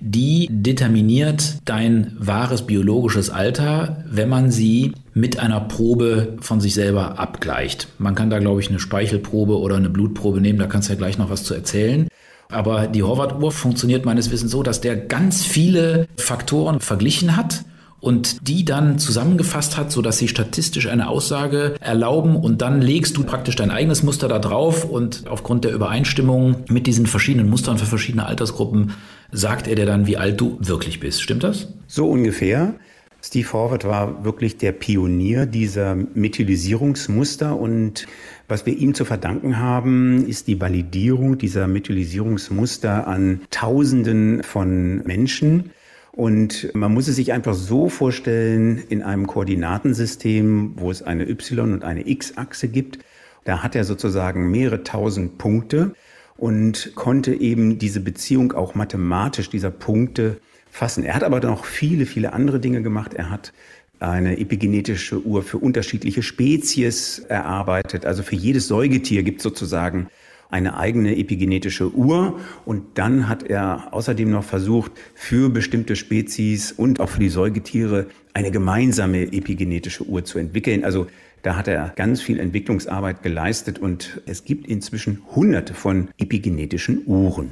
die 0.00 0.48
determiniert 0.50 1.58
dein 1.64 2.16
wahres 2.18 2.66
biologisches 2.66 3.30
Alter, 3.30 4.04
wenn 4.08 4.28
man 4.28 4.50
sie 4.50 4.92
mit 5.14 5.38
einer 5.38 5.60
Probe 5.60 6.36
von 6.40 6.60
sich 6.60 6.74
selber 6.74 7.18
abgleicht. 7.18 7.88
Man 7.98 8.14
kann 8.14 8.30
da, 8.30 8.38
glaube 8.38 8.60
ich, 8.60 8.68
eine 8.68 8.78
Speichelprobe 8.78 9.58
oder 9.58 9.76
eine 9.76 9.88
Blutprobe 9.88 10.40
nehmen, 10.40 10.58
da 10.58 10.66
kannst 10.66 10.88
du 10.88 10.92
ja 10.92 10.98
gleich 10.98 11.18
noch 11.18 11.30
was 11.30 11.44
zu 11.44 11.54
erzählen. 11.54 12.08
Aber 12.48 12.86
die 12.86 13.02
Horvath-Uhr 13.02 13.50
funktioniert 13.50 14.04
meines 14.04 14.30
Wissens 14.30 14.52
so, 14.52 14.62
dass 14.62 14.80
der 14.80 14.96
ganz 14.96 15.44
viele 15.44 16.06
Faktoren 16.16 16.80
verglichen 16.80 17.36
hat 17.36 17.64
und 18.00 18.46
die 18.46 18.64
dann 18.64 18.98
zusammengefasst 18.98 19.76
hat, 19.76 19.90
sodass 19.90 20.18
sie 20.18 20.28
statistisch 20.28 20.88
eine 20.88 21.08
Aussage 21.08 21.74
erlauben 21.80 22.36
und 22.36 22.62
dann 22.62 22.80
legst 22.80 23.16
du 23.16 23.24
praktisch 23.24 23.56
dein 23.56 23.70
eigenes 23.70 24.02
Muster 24.02 24.28
da 24.28 24.38
drauf 24.38 24.84
und 24.84 25.26
aufgrund 25.28 25.64
der 25.64 25.72
Übereinstimmung 25.72 26.64
mit 26.68 26.86
diesen 26.86 27.06
verschiedenen 27.06 27.48
Mustern 27.48 27.78
für 27.78 27.86
verschiedene 27.86 28.26
Altersgruppen 28.26 28.92
sagt 29.32 29.66
er 29.66 29.74
dir 29.74 29.86
dann, 29.86 30.06
wie 30.06 30.16
alt 30.16 30.40
du 30.40 30.58
wirklich 30.60 31.00
bist. 31.00 31.22
Stimmt 31.22 31.42
das? 31.42 31.68
So 31.86 32.08
ungefähr. 32.08 32.74
Steve 33.22 33.52
Horvath 33.52 33.84
war 33.84 34.24
wirklich 34.24 34.56
der 34.56 34.70
Pionier 34.70 35.46
dieser 35.46 35.96
Methylisierungsmuster 35.96 37.58
und 37.58 38.06
was 38.46 38.66
wir 38.66 38.76
ihm 38.76 38.94
zu 38.94 39.04
verdanken 39.04 39.58
haben, 39.58 40.24
ist 40.28 40.46
die 40.46 40.60
Validierung 40.60 41.36
dieser 41.36 41.66
Methylisierungsmuster 41.66 43.08
an 43.08 43.40
Tausenden 43.50 44.44
von 44.44 45.02
Menschen. 45.04 45.70
Und 46.16 46.74
man 46.74 46.94
muss 46.94 47.08
es 47.08 47.16
sich 47.16 47.34
einfach 47.34 47.52
so 47.52 47.90
vorstellen, 47.90 48.82
in 48.88 49.02
einem 49.02 49.26
Koordinatensystem, 49.26 50.72
wo 50.76 50.90
es 50.90 51.02
eine 51.02 51.28
Y- 51.28 51.74
und 51.74 51.84
eine 51.84 52.08
X-Achse 52.08 52.68
gibt, 52.68 52.98
da 53.44 53.62
hat 53.62 53.76
er 53.76 53.84
sozusagen 53.84 54.50
mehrere 54.50 54.82
tausend 54.82 55.36
Punkte 55.36 55.94
und 56.38 56.92
konnte 56.94 57.34
eben 57.34 57.78
diese 57.78 58.00
Beziehung 58.00 58.52
auch 58.52 58.74
mathematisch 58.74 59.50
dieser 59.50 59.70
Punkte 59.70 60.40
fassen. 60.70 61.04
Er 61.04 61.14
hat 61.14 61.22
aber 61.22 61.40
noch 61.40 61.66
viele, 61.66 62.06
viele 62.06 62.32
andere 62.32 62.60
Dinge 62.60 62.80
gemacht. 62.80 63.12
Er 63.12 63.28
hat 63.28 63.52
eine 64.00 64.38
epigenetische 64.38 65.22
Uhr 65.22 65.42
für 65.42 65.58
unterschiedliche 65.58 66.22
Spezies 66.22 67.18
erarbeitet. 67.28 68.06
Also 68.06 68.22
für 68.22 68.36
jedes 68.36 68.68
Säugetier 68.68 69.22
gibt 69.22 69.40
es 69.40 69.42
sozusagen 69.42 70.08
eine 70.50 70.76
eigene 70.76 71.16
epigenetische 71.16 71.92
Uhr 71.94 72.38
und 72.64 72.82
dann 72.94 73.28
hat 73.28 73.42
er 73.42 73.92
außerdem 73.92 74.30
noch 74.30 74.44
versucht, 74.44 74.92
für 75.14 75.50
bestimmte 75.50 75.96
Spezies 75.96 76.72
und 76.72 77.00
auch 77.00 77.08
für 77.08 77.20
die 77.20 77.28
Säugetiere 77.28 78.06
eine 78.34 78.50
gemeinsame 78.50 79.32
epigenetische 79.32 80.04
Uhr 80.04 80.24
zu 80.24 80.38
entwickeln. 80.38 80.84
Also 80.84 81.06
da 81.42 81.56
hat 81.56 81.68
er 81.68 81.92
ganz 81.96 82.20
viel 82.20 82.40
Entwicklungsarbeit 82.40 83.22
geleistet 83.22 83.78
und 83.78 84.20
es 84.26 84.44
gibt 84.44 84.66
inzwischen 84.66 85.22
hunderte 85.34 85.74
von 85.74 86.08
epigenetischen 86.18 87.02
Uhren. 87.06 87.50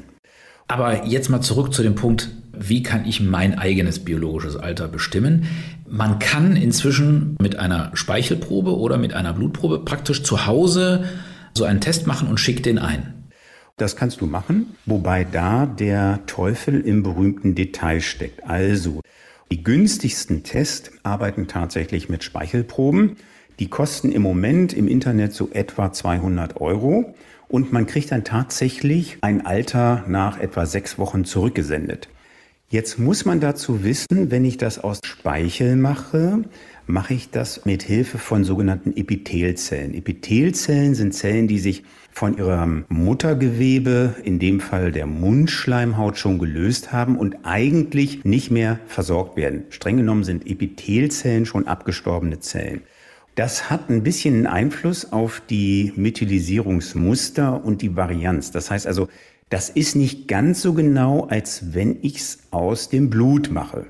Aber 0.66 1.06
jetzt 1.06 1.28
mal 1.28 1.42
zurück 1.42 1.74
zu 1.74 1.82
dem 1.82 1.94
Punkt, 1.94 2.30
wie 2.58 2.82
kann 2.82 3.04
ich 3.04 3.20
mein 3.20 3.58
eigenes 3.58 3.98
biologisches 3.98 4.56
Alter 4.56 4.88
bestimmen? 4.88 5.46
Man 5.88 6.18
kann 6.18 6.56
inzwischen 6.56 7.36
mit 7.40 7.56
einer 7.56 7.90
Speichelprobe 7.94 8.76
oder 8.76 8.96
mit 8.96 9.12
einer 9.12 9.34
Blutprobe 9.34 9.80
praktisch 9.80 10.22
zu 10.22 10.46
Hause 10.46 11.04
so 11.56 11.64
einen 11.64 11.80
Test 11.80 12.06
machen 12.06 12.28
und 12.28 12.40
schick 12.40 12.62
den 12.62 12.78
ein. 12.78 13.14
Das 13.76 13.96
kannst 13.96 14.20
du 14.20 14.26
machen, 14.26 14.76
wobei 14.87 15.25
da 15.25 15.66
der 15.66 16.20
Teufel 16.26 16.80
im 16.80 17.02
berühmten 17.02 17.54
Detail 17.54 18.00
steckt. 18.00 18.44
Also, 18.44 19.00
die 19.50 19.62
günstigsten 19.62 20.42
Tests 20.42 20.90
arbeiten 21.02 21.46
tatsächlich 21.49 22.08
mit 22.08 22.25
Speichelproben. 22.25 23.16
Die 23.58 23.68
kosten 23.68 24.11
im 24.11 24.23
Moment 24.23 24.73
im 24.73 24.88
Internet 24.88 25.32
so 25.32 25.50
etwa 25.52 25.92
200 25.92 26.61
Euro 26.61 27.14
und 27.49 27.73
man 27.73 27.87
kriegt 27.87 28.11
dann 28.11 28.25
tatsächlich 28.25 29.18
ein 29.20 29.46
Alter 29.46 30.04
nach 30.08 30.40
etwa 30.40 30.66
sechs 30.66 30.99
Wochen 30.99 31.25
zurückgesendet. 31.25 32.08
Jetzt 32.68 32.99
muss 32.99 33.25
man 33.25 33.38
dazu 33.38 33.84
wissen, 33.84 34.32
wenn 34.32 34.44
ich 34.44 34.56
das 34.56 34.78
aus 34.78 34.99
Speichel 35.04 35.76
mache, 35.76 36.42
mache 36.86 37.14
ich 37.14 37.30
das 37.30 37.64
mit 37.64 37.82
Hilfe 37.82 38.18
von 38.18 38.44
sogenannten 38.44 38.96
Epithelzellen. 38.96 39.94
Epithelzellen 39.94 40.94
sind 40.94 41.14
Zellen, 41.14 41.48
die 41.48 41.58
sich 41.58 41.84
von 42.10 42.36
ihrem 42.36 42.84
Muttergewebe, 42.88 44.14
in 44.22 44.38
dem 44.38 44.60
Fall 44.60 44.92
der 44.92 45.06
Mundschleimhaut, 45.06 46.18
schon 46.18 46.38
gelöst 46.38 46.92
haben 46.92 47.16
und 47.18 47.38
eigentlich 47.42 48.24
nicht 48.24 48.50
mehr 48.50 48.78
versorgt 48.86 49.36
werden. 49.36 49.64
Streng 49.70 49.96
genommen 49.96 50.24
sind 50.24 50.46
Epithelzellen 50.46 51.46
schon 51.46 51.66
abgestorbene 51.66 52.40
Zellen. 52.40 52.82
Das 53.34 53.68
hat 53.68 53.90
ein 53.90 54.04
bisschen 54.04 54.46
Einfluss 54.46 55.12
auf 55.12 55.42
die 55.50 55.92
Methylisierungsmuster 55.96 57.64
und 57.64 57.82
die 57.82 57.96
Varianz. 57.96 58.52
Das 58.52 58.70
heißt 58.70 58.86
also, 58.86 59.08
das 59.50 59.70
ist 59.70 59.96
nicht 59.96 60.28
ganz 60.28 60.62
so 60.62 60.72
genau, 60.72 61.26
als 61.26 61.74
wenn 61.74 61.96
ich 62.02 62.16
es 62.16 62.38
aus 62.52 62.88
dem 62.88 63.10
Blut 63.10 63.50
mache. 63.50 63.86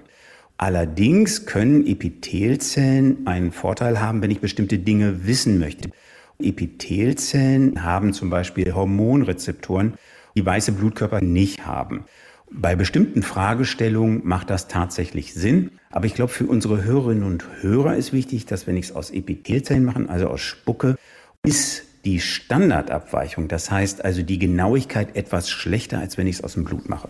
Allerdings 0.56 1.46
können 1.46 1.87
Epithelzellen 1.87 3.26
einen 3.26 3.52
Vorteil 3.52 4.00
haben, 4.00 4.23
wenn 4.23 4.30
ich 4.30 4.40
bestimmte 4.40 4.78
Dinge 4.78 5.26
wissen 5.26 5.58
möchte. 5.58 5.90
Epithelzellen 6.38 7.82
haben 7.82 8.12
zum 8.12 8.30
Beispiel 8.30 8.75
Hormonrezeptoren, 8.75 9.94
die 10.37 10.46
weiße 10.46 10.73
Blutkörper 10.73 11.20
nicht 11.20 11.66
haben. 11.66 12.04
Bei 12.50 12.76
bestimmten 12.76 13.23
Fragestellungen 13.23 14.20
macht 14.25 14.50
das 14.50 14.68
tatsächlich 14.68 15.34
Sinn. 15.34 15.73
Aber 15.90 16.06
ich 16.06 16.14
glaube, 16.14 16.32
für 16.32 16.46
unsere 16.46 16.84
Hörerinnen 16.84 17.25
und 17.25 17.44
Hörer 17.61 17.96
ist 17.96 18.12
wichtig, 18.12 18.46
dass 18.46 18.66
wenn 18.66 18.76
ich 18.76 18.87
es 18.87 18.92
aus 18.92 19.11
Epithelzellen 19.11 19.84
mache, 19.84 20.08
also 20.08 20.28
aus 20.28 20.40
Spucke, 20.40 20.96
ist 21.42 21.84
die 22.04 22.20
Standardabweichung, 22.20 23.49
das 23.49 23.70
heißt 23.70 24.04
also 24.04 24.23
die 24.23 24.38
Genauigkeit 24.38 25.16
etwas 25.16 25.50
schlechter, 25.50 25.99
als 25.99 26.18
wenn 26.18 26.26
ich 26.26 26.37
es 26.37 26.44
aus 26.44 26.54
dem 26.54 26.64
Blut 26.64 26.88
mache. 26.88 27.08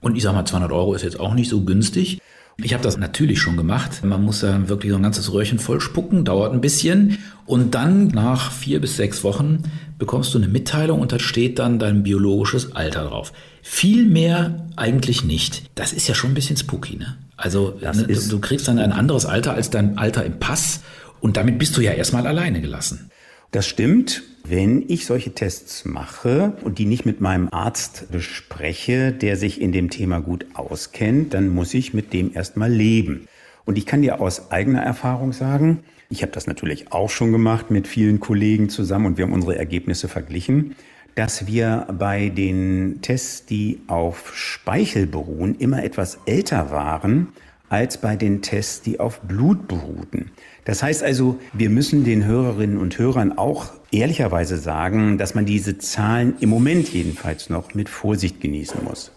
Und 0.00 0.16
ich 0.16 0.22
sage 0.22 0.36
mal, 0.36 0.44
200 0.44 0.70
Euro 0.72 0.94
ist 0.94 1.02
jetzt 1.02 1.18
auch 1.18 1.34
nicht 1.34 1.48
so 1.48 1.64
günstig. 1.64 2.20
Ich 2.60 2.74
habe 2.74 2.82
das 2.82 2.96
natürlich 2.96 3.40
schon 3.40 3.56
gemacht. 3.56 4.02
Man 4.02 4.24
muss 4.24 4.40
dann 4.40 4.68
wirklich 4.68 4.90
so 4.90 4.96
ein 4.96 5.02
ganzes 5.04 5.32
Röhrchen 5.32 5.60
voll 5.60 5.80
spucken, 5.80 6.24
dauert 6.24 6.52
ein 6.52 6.60
bisschen. 6.60 7.18
Und 7.46 7.76
dann 7.76 8.08
nach 8.08 8.50
vier 8.50 8.80
bis 8.80 8.96
sechs 8.96 9.22
Wochen 9.22 9.62
bekommst 9.96 10.34
du 10.34 10.38
eine 10.38 10.48
Mitteilung 10.48 11.00
und 11.00 11.12
da 11.12 11.20
steht 11.20 11.60
dann 11.60 11.78
dein 11.78 12.02
biologisches 12.02 12.74
Alter 12.74 13.04
drauf. 13.04 13.32
Viel 13.62 14.06
mehr 14.06 14.66
eigentlich 14.74 15.22
nicht. 15.22 15.70
Das 15.76 15.92
ist 15.92 16.08
ja 16.08 16.16
schon 16.16 16.32
ein 16.32 16.34
bisschen 16.34 16.56
spooky, 16.56 16.96
ne? 16.96 17.16
Also 17.36 17.78
ne, 17.80 18.06
du, 18.08 18.28
du 18.28 18.40
kriegst 18.40 18.66
dann 18.66 18.80
ein 18.80 18.92
anderes 18.92 19.24
Alter 19.24 19.54
als 19.54 19.70
dein 19.70 19.96
Alter 19.96 20.24
im 20.24 20.40
Pass 20.40 20.80
und 21.20 21.36
damit 21.36 21.60
bist 21.60 21.76
du 21.76 21.80
ja 21.80 21.92
erstmal 21.92 22.26
alleine 22.26 22.60
gelassen. 22.60 23.10
Das 23.50 23.66
stimmt. 23.66 24.24
Wenn 24.44 24.84
ich 24.88 25.04
solche 25.04 25.34
Tests 25.34 25.84
mache 25.84 26.54
und 26.62 26.78
die 26.78 26.86
nicht 26.86 27.04
mit 27.04 27.20
meinem 27.20 27.48
Arzt 27.50 28.10
bespreche, 28.10 29.12
der 29.12 29.36
sich 29.36 29.60
in 29.60 29.72
dem 29.72 29.90
Thema 29.90 30.20
gut 30.20 30.46
auskennt, 30.54 31.34
dann 31.34 31.48
muss 31.50 31.74
ich 31.74 31.92
mit 31.92 32.14
dem 32.14 32.34
erstmal 32.34 32.70
leben. 32.70 33.28
Und 33.66 33.76
ich 33.76 33.84
kann 33.84 34.00
dir 34.00 34.20
aus 34.20 34.50
eigener 34.50 34.80
Erfahrung 34.80 35.32
sagen, 35.34 35.80
ich 36.08 36.22
habe 36.22 36.32
das 36.32 36.46
natürlich 36.46 36.92
auch 36.92 37.10
schon 37.10 37.32
gemacht 37.32 37.70
mit 37.70 37.86
vielen 37.86 38.20
Kollegen 38.20 38.70
zusammen 38.70 39.06
und 39.06 39.18
wir 39.18 39.26
haben 39.26 39.34
unsere 39.34 39.58
Ergebnisse 39.58 40.08
verglichen, 40.08 40.74
dass 41.14 41.46
wir 41.46 41.86
bei 41.98 42.30
den 42.30 43.00
Tests, 43.02 43.44
die 43.44 43.80
auf 43.86 44.34
Speichel 44.34 45.06
beruhen, 45.06 45.56
immer 45.56 45.84
etwas 45.84 46.18
älter 46.24 46.70
waren 46.70 47.28
als 47.68 47.98
bei 47.98 48.16
den 48.16 48.40
Tests, 48.40 48.80
die 48.80 49.00
auf 49.00 49.20
Blut 49.20 49.68
beruhten. 49.68 50.30
Das 50.68 50.82
heißt 50.82 51.02
also, 51.02 51.38
wir 51.54 51.70
müssen 51.70 52.04
den 52.04 52.26
Hörerinnen 52.26 52.76
und 52.76 52.98
Hörern 52.98 53.38
auch 53.38 53.72
ehrlicherweise 53.90 54.58
sagen, 54.58 55.16
dass 55.16 55.34
man 55.34 55.46
diese 55.46 55.78
Zahlen 55.78 56.34
im 56.40 56.50
Moment 56.50 56.92
jedenfalls 56.92 57.48
noch 57.48 57.72
mit 57.72 57.88
Vorsicht 57.88 58.42
genießen 58.42 58.84
muss. 58.84 59.10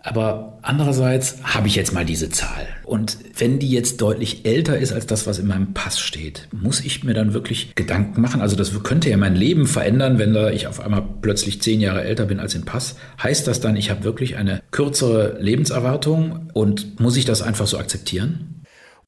Aber 0.00 0.58
andererseits 0.60 1.38
habe 1.44 1.66
ich 1.68 1.76
jetzt 1.76 1.94
mal 1.94 2.04
diese 2.04 2.28
Zahl. 2.28 2.66
Und 2.84 3.16
wenn 3.38 3.58
die 3.58 3.70
jetzt 3.70 4.02
deutlich 4.02 4.44
älter 4.44 4.76
ist 4.76 4.92
als 4.92 5.06
das, 5.06 5.26
was 5.26 5.38
in 5.38 5.46
meinem 5.46 5.72
Pass 5.72 5.98
steht, 5.98 6.48
muss 6.52 6.80
ich 6.80 7.04
mir 7.04 7.14
dann 7.14 7.32
wirklich 7.32 7.74
Gedanken 7.74 8.20
machen? 8.20 8.42
Also 8.42 8.54
das 8.54 8.82
könnte 8.82 9.08
ja 9.08 9.16
mein 9.16 9.34
Leben 9.34 9.66
verändern, 9.66 10.18
wenn 10.18 10.36
ich 10.52 10.66
auf 10.66 10.78
einmal 10.78 11.04
plötzlich 11.22 11.62
zehn 11.62 11.80
Jahre 11.80 12.04
älter 12.04 12.26
bin 12.26 12.38
als 12.38 12.54
im 12.54 12.66
Pass. 12.66 12.96
Heißt 13.22 13.46
das 13.46 13.60
dann, 13.60 13.76
ich 13.76 13.88
habe 13.88 14.04
wirklich 14.04 14.36
eine 14.36 14.60
kürzere 14.72 15.38
Lebenserwartung 15.40 16.50
und 16.52 17.00
muss 17.00 17.16
ich 17.16 17.24
das 17.24 17.40
einfach 17.40 17.66
so 17.66 17.78
akzeptieren? 17.78 18.61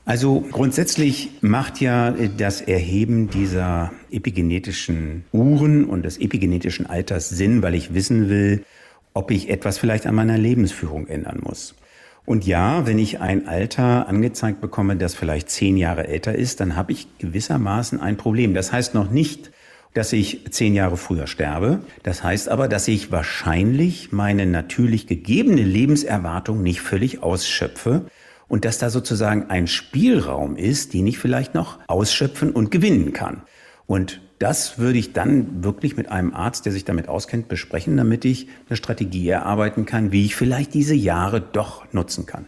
Also 0.07 0.41
grundsätzlich 0.41 1.31
macht 1.41 1.81
ja 1.81 2.11
das 2.11 2.61
Erheben 2.61 3.31
dieser 3.31 3.91
epigenetischen 4.11 5.25
Uhren 5.33 5.85
und 5.85 6.05
des 6.05 6.19
epigenetischen 6.19 6.85
Alters 6.85 7.31
Sinn, 7.31 7.63
weil 7.63 7.75
ich 7.75 7.95
wissen 7.95 8.29
will, 8.29 8.65
ob 9.15 9.31
ich 9.31 9.49
etwas 9.49 9.79
vielleicht 9.79 10.07
an 10.07 10.15
meiner 10.15 10.37
Lebensführung 10.37 11.07
ändern 11.07 11.41
muss. 11.43 11.75
Und 12.27 12.47
ja, 12.47 12.87
wenn 12.87 12.99
ich 12.99 13.21
ein 13.21 13.49
Alter 13.49 14.07
angezeigt 14.07 14.61
bekomme, 14.61 14.97
das 14.97 15.15
vielleicht 15.15 15.49
zehn 15.49 15.79
Jahre 15.79 16.07
älter 16.07 16.35
ist, 16.35 16.61
dann 16.61 16.77
habe 16.77 16.93
ich 16.93 17.07
gewissermaßen 17.19 18.01
ein 18.01 18.19
Problem. 18.19 18.53
Das 18.53 18.73
heißt 18.73 18.95
noch 18.95 19.11
nicht, 19.11 19.53
dass 19.95 20.13
ich 20.13 20.41
zehn 20.51 20.75
Jahre 20.75 20.99
früher 20.99 21.27
sterbe. 21.27 21.81
Das 22.03 22.23
heißt 22.23 22.51
aber, 22.51 22.69
dass 22.69 22.89
ich 22.89 23.11
wahrscheinlich 23.11 24.13
meine 24.13 24.45
natürlich 24.45 25.07
gegebene 25.07 25.63
Lebenserwartung 25.63 26.63
nicht 26.63 26.83
völlig 26.83 27.23
ausschöpfe 27.23 28.07
und 28.55 28.65
dass 28.65 28.79
da 28.79 28.89
sozusagen 28.89 29.51
ein 29.51 29.67
Spielraum 29.67 30.57
ist, 30.57 30.95
den 30.95 31.09
ich 31.09 31.19
vielleicht 31.19 31.55
noch 31.57 31.81
ausschöpfen 31.89 32.53
und 32.53 32.71
gewinnen 32.71 33.13
kann. 33.13 33.43
Und 33.87 34.21
das 34.39 34.79
würde 34.79 34.97
ich 34.97 35.13
dann 35.13 35.65
wirklich 35.65 35.97
mit 35.97 36.09
einem 36.09 36.33
Arzt, 36.33 36.65
der 36.65 36.71
sich 36.71 36.85
damit 36.85 37.09
auskennt, 37.09 37.49
besprechen, 37.49 37.97
damit 37.97 38.25
ich 38.25 38.47
eine 38.69 38.77
Strategie 38.77 39.29
erarbeiten 39.29 39.87
kann, 39.87 40.13
wie 40.13 40.25
ich 40.25 40.37
vielleicht 40.37 40.73
diese 40.73 40.95
Jahre 40.95 41.41
doch 41.41 41.93
nutzen 41.93 42.27
kann. 42.27 42.47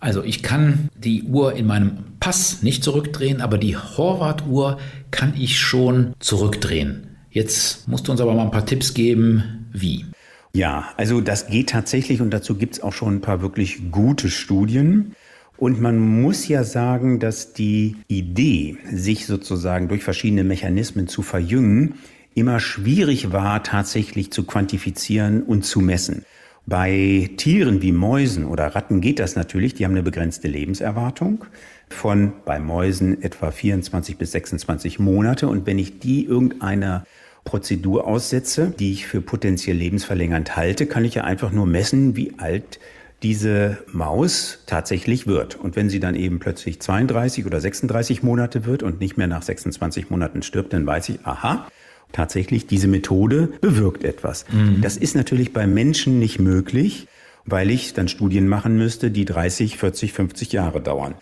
Also 0.00 0.24
ich 0.24 0.42
kann 0.42 0.88
die 0.96 1.22
Uhr 1.22 1.54
in 1.54 1.68
meinem 1.68 1.98
Pass 2.18 2.64
nicht 2.64 2.82
zurückdrehen, 2.82 3.40
aber 3.40 3.56
die 3.56 3.76
Horvath-Uhr 3.76 4.80
kann 5.12 5.34
ich 5.38 5.60
schon 5.60 6.14
zurückdrehen. 6.18 7.16
Jetzt 7.30 7.86
musst 7.86 8.08
du 8.08 8.10
uns 8.10 8.20
aber 8.20 8.34
mal 8.34 8.46
ein 8.46 8.50
paar 8.50 8.66
Tipps 8.66 8.92
geben, 8.92 9.68
wie. 9.72 10.04
Ja, 10.52 10.88
also 10.96 11.20
das 11.20 11.46
geht 11.46 11.68
tatsächlich 11.68 12.20
und 12.20 12.30
dazu 12.30 12.56
gibt 12.56 12.74
es 12.74 12.82
auch 12.82 12.92
schon 12.92 13.14
ein 13.14 13.20
paar 13.20 13.40
wirklich 13.40 13.92
gute 13.92 14.30
Studien. 14.30 15.14
Und 15.56 15.80
man 15.80 15.98
muss 15.98 16.48
ja 16.48 16.64
sagen, 16.64 17.20
dass 17.20 17.52
die 17.52 17.96
Idee, 18.08 18.76
sich 18.90 19.26
sozusagen 19.26 19.88
durch 19.88 20.02
verschiedene 20.02 20.44
Mechanismen 20.44 21.06
zu 21.06 21.22
verjüngen, 21.22 21.94
immer 22.34 22.58
schwierig 22.58 23.32
war, 23.32 23.62
tatsächlich 23.62 24.32
zu 24.32 24.44
quantifizieren 24.44 25.42
und 25.42 25.64
zu 25.64 25.80
messen. 25.80 26.24
Bei 26.66 27.30
Tieren 27.36 27.82
wie 27.82 27.92
Mäusen 27.92 28.46
oder 28.46 28.74
Ratten 28.74 29.00
geht 29.00 29.18
das 29.18 29.36
natürlich, 29.36 29.74
die 29.74 29.84
haben 29.84 29.92
eine 29.92 30.02
begrenzte 30.02 30.48
Lebenserwartung 30.48 31.44
von 31.90 32.32
bei 32.44 32.58
Mäusen 32.58 33.22
etwa 33.22 33.50
24 33.50 34.16
bis 34.16 34.32
26 34.32 34.98
Monate. 34.98 35.46
Und 35.46 35.66
wenn 35.66 35.78
ich 35.78 35.98
die 35.98 36.24
irgendeiner 36.24 37.04
Prozedur 37.44 38.06
aussetze, 38.06 38.72
die 38.78 38.92
ich 38.92 39.06
für 39.06 39.20
potenziell 39.20 39.76
lebensverlängernd 39.76 40.56
halte, 40.56 40.86
kann 40.86 41.04
ich 41.04 41.14
ja 41.14 41.24
einfach 41.24 41.52
nur 41.52 41.66
messen, 41.66 42.16
wie 42.16 42.32
alt 42.38 42.80
diese 43.24 43.78
Maus 43.90 44.58
tatsächlich 44.66 45.26
wird. 45.26 45.56
Und 45.56 45.76
wenn 45.76 45.88
sie 45.88 45.98
dann 45.98 46.14
eben 46.14 46.40
plötzlich 46.40 46.80
32 46.80 47.46
oder 47.46 47.58
36 47.58 48.22
Monate 48.22 48.66
wird 48.66 48.82
und 48.82 49.00
nicht 49.00 49.16
mehr 49.16 49.26
nach 49.26 49.42
26 49.42 50.10
Monaten 50.10 50.42
stirbt, 50.42 50.74
dann 50.74 50.86
weiß 50.86 51.08
ich, 51.08 51.20
aha, 51.24 51.66
tatsächlich 52.12 52.66
diese 52.66 52.86
Methode 52.86 53.48
bewirkt 53.62 54.04
etwas. 54.04 54.44
Mhm. 54.52 54.82
Das 54.82 54.98
ist 54.98 55.16
natürlich 55.16 55.54
bei 55.54 55.66
Menschen 55.66 56.18
nicht 56.18 56.38
möglich, 56.38 57.08
weil 57.46 57.70
ich 57.70 57.94
dann 57.94 58.08
Studien 58.08 58.46
machen 58.46 58.76
müsste, 58.76 59.10
die 59.10 59.24
30, 59.24 59.78
40, 59.78 60.12
50 60.12 60.52
Jahre 60.52 60.82
dauern. 60.82 61.14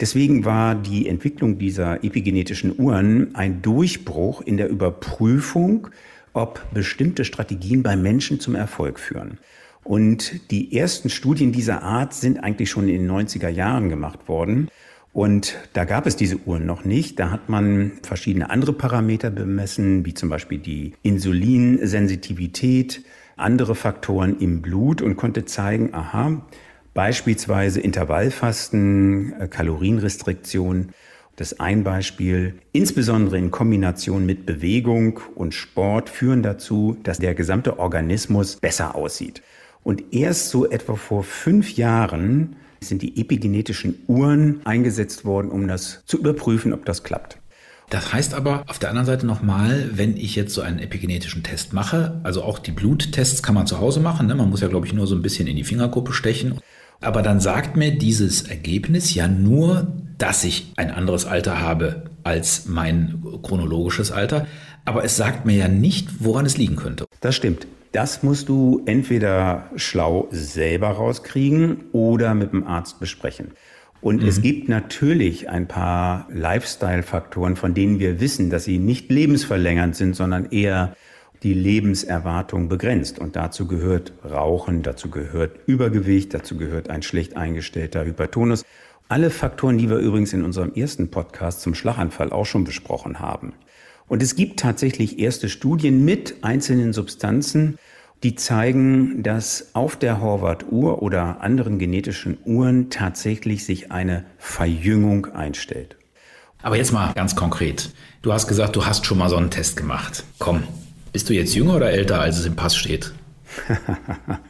Deswegen 0.00 0.46
war 0.46 0.74
die 0.74 1.06
Entwicklung 1.06 1.58
dieser 1.58 2.02
epigenetischen 2.02 2.74
Uhren 2.78 3.34
ein 3.34 3.60
Durchbruch 3.60 4.40
in 4.40 4.56
der 4.56 4.70
Überprüfung, 4.70 5.88
ob 6.32 6.62
bestimmte 6.72 7.26
Strategien 7.26 7.82
bei 7.82 7.96
Menschen 7.96 8.40
zum 8.40 8.54
Erfolg 8.54 8.98
führen. 8.98 9.38
Und 9.84 10.50
die 10.50 10.76
ersten 10.76 11.10
Studien 11.10 11.52
dieser 11.52 11.82
Art 11.82 12.14
sind 12.14 12.42
eigentlich 12.42 12.70
schon 12.70 12.88
in 12.88 13.06
den 13.06 13.10
90er 13.10 13.48
Jahren 13.48 13.88
gemacht 13.88 14.28
worden. 14.28 14.68
Und 15.12 15.56
da 15.72 15.84
gab 15.84 16.06
es 16.06 16.16
diese 16.16 16.38
Uhren 16.46 16.66
noch 16.66 16.84
nicht. 16.84 17.18
Da 17.18 17.30
hat 17.30 17.48
man 17.48 17.92
verschiedene 18.02 18.50
andere 18.50 18.72
Parameter 18.72 19.30
bemessen, 19.30 20.06
wie 20.06 20.14
zum 20.14 20.28
Beispiel 20.28 20.58
die 20.58 20.92
Insulinsensitivität, 21.02 23.02
andere 23.36 23.74
Faktoren 23.74 24.38
im 24.38 24.62
Blut 24.62 25.02
und 25.02 25.16
konnte 25.16 25.46
zeigen, 25.46 25.94
aha, 25.94 26.42
beispielsweise 26.94 27.80
Intervallfasten, 27.80 29.32
äh, 29.40 29.48
Kalorienrestriktion, 29.48 30.90
das 31.36 31.58
ein 31.58 31.84
Beispiel, 31.84 32.56
insbesondere 32.72 33.38
in 33.38 33.50
Kombination 33.50 34.26
mit 34.26 34.44
Bewegung 34.44 35.20
und 35.34 35.54
Sport, 35.54 36.10
führen 36.10 36.42
dazu, 36.42 36.98
dass 37.02 37.18
der 37.18 37.34
gesamte 37.34 37.78
Organismus 37.78 38.56
besser 38.56 38.94
aussieht. 38.94 39.42
Und 39.82 40.12
erst 40.12 40.50
so 40.50 40.68
etwa 40.68 40.94
vor 40.94 41.22
fünf 41.22 41.76
Jahren 41.76 42.56
sind 42.80 43.02
die 43.02 43.20
epigenetischen 43.20 43.94
Uhren 44.06 44.60
eingesetzt 44.64 45.24
worden, 45.24 45.50
um 45.50 45.68
das 45.68 46.02
zu 46.06 46.18
überprüfen, 46.18 46.72
ob 46.72 46.84
das 46.84 47.02
klappt. 47.02 47.38
Das 47.90 48.12
heißt 48.12 48.34
aber 48.34 48.64
auf 48.68 48.78
der 48.78 48.90
anderen 48.90 49.06
Seite 49.06 49.26
nochmal, 49.26 49.90
wenn 49.92 50.16
ich 50.16 50.36
jetzt 50.36 50.54
so 50.54 50.60
einen 50.60 50.78
epigenetischen 50.78 51.42
Test 51.42 51.72
mache, 51.72 52.20
also 52.22 52.42
auch 52.42 52.60
die 52.60 52.70
Bluttests 52.70 53.42
kann 53.42 53.56
man 53.56 53.66
zu 53.66 53.80
Hause 53.80 53.98
machen, 53.98 54.28
ne? 54.28 54.36
man 54.36 54.48
muss 54.48 54.60
ja 54.60 54.68
glaube 54.68 54.86
ich 54.86 54.92
nur 54.92 55.08
so 55.08 55.16
ein 55.16 55.22
bisschen 55.22 55.48
in 55.48 55.56
die 55.56 55.64
Fingerkuppe 55.64 56.12
stechen, 56.12 56.58
aber 57.00 57.20
dann 57.22 57.40
sagt 57.40 57.76
mir 57.76 57.90
dieses 57.98 58.42
Ergebnis 58.42 59.12
ja 59.14 59.26
nur, 59.26 59.92
dass 60.18 60.44
ich 60.44 60.72
ein 60.76 60.92
anderes 60.92 61.26
Alter 61.26 61.60
habe 61.60 62.04
als 62.22 62.66
mein 62.66 63.24
chronologisches 63.42 64.12
Alter, 64.12 64.46
aber 64.84 65.02
es 65.02 65.16
sagt 65.16 65.44
mir 65.44 65.56
ja 65.56 65.68
nicht, 65.68 66.24
woran 66.24 66.46
es 66.46 66.58
liegen 66.58 66.76
könnte. 66.76 67.06
Das 67.20 67.34
stimmt. 67.34 67.66
Das 67.92 68.22
musst 68.22 68.48
du 68.48 68.82
entweder 68.86 69.70
schlau 69.74 70.28
selber 70.30 70.90
rauskriegen 70.90 71.86
oder 71.92 72.34
mit 72.34 72.52
dem 72.52 72.64
Arzt 72.64 73.00
besprechen. 73.00 73.52
Und 74.00 74.22
mhm. 74.22 74.28
es 74.28 74.40
gibt 74.40 74.68
natürlich 74.68 75.48
ein 75.48 75.66
paar 75.66 76.28
Lifestyle-Faktoren, 76.30 77.56
von 77.56 77.74
denen 77.74 77.98
wir 77.98 78.20
wissen, 78.20 78.48
dass 78.48 78.64
sie 78.64 78.78
nicht 78.78 79.10
lebensverlängernd 79.10 79.96
sind, 79.96 80.14
sondern 80.14 80.50
eher 80.50 80.96
die 81.42 81.54
Lebenserwartung 81.54 82.68
begrenzt. 82.68 83.18
Und 83.18 83.34
dazu 83.34 83.66
gehört 83.66 84.12
Rauchen, 84.24 84.82
dazu 84.82 85.10
gehört 85.10 85.58
Übergewicht, 85.66 86.32
dazu 86.32 86.56
gehört 86.56 86.90
ein 86.90 87.02
schlecht 87.02 87.36
eingestellter 87.36 88.04
Hypertonus. 88.04 88.64
Alle 89.08 89.30
Faktoren, 89.30 89.78
die 89.78 89.90
wir 89.90 89.96
übrigens 89.96 90.32
in 90.32 90.44
unserem 90.44 90.72
ersten 90.74 91.10
Podcast 91.10 91.62
zum 91.62 91.74
Schlaganfall 91.74 92.30
auch 92.30 92.46
schon 92.46 92.64
besprochen 92.64 93.18
haben. 93.18 93.54
Und 94.10 94.24
es 94.24 94.34
gibt 94.34 94.58
tatsächlich 94.58 95.20
erste 95.20 95.48
Studien 95.48 96.04
mit 96.04 96.42
einzelnen 96.42 96.92
Substanzen, 96.92 97.78
die 98.24 98.34
zeigen, 98.34 99.22
dass 99.22 99.68
auf 99.72 99.94
der 99.94 100.20
Horvath-Uhr 100.20 101.00
oder 101.00 101.42
anderen 101.42 101.78
genetischen 101.78 102.36
Uhren 102.44 102.90
tatsächlich 102.90 103.64
sich 103.64 103.92
eine 103.92 104.24
Verjüngung 104.36 105.26
einstellt. 105.26 105.96
Aber 106.60 106.76
jetzt 106.76 106.90
mal 106.90 107.12
ganz 107.12 107.36
konkret. 107.36 107.90
Du 108.20 108.32
hast 108.32 108.48
gesagt, 108.48 108.74
du 108.74 108.84
hast 108.84 109.06
schon 109.06 109.16
mal 109.16 109.30
so 109.30 109.36
einen 109.36 109.50
Test 109.50 109.76
gemacht. 109.76 110.24
Komm, 110.40 110.64
bist 111.12 111.28
du 111.28 111.32
jetzt 111.32 111.54
jünger 111.54 111.76
oder 111.76 111.92
älter, 111.92 112.20
als 112.20 112.36
es 112.36 112.46
im 112.46 112.56
Pass 112.56 112.74
steht? 112.74 113.12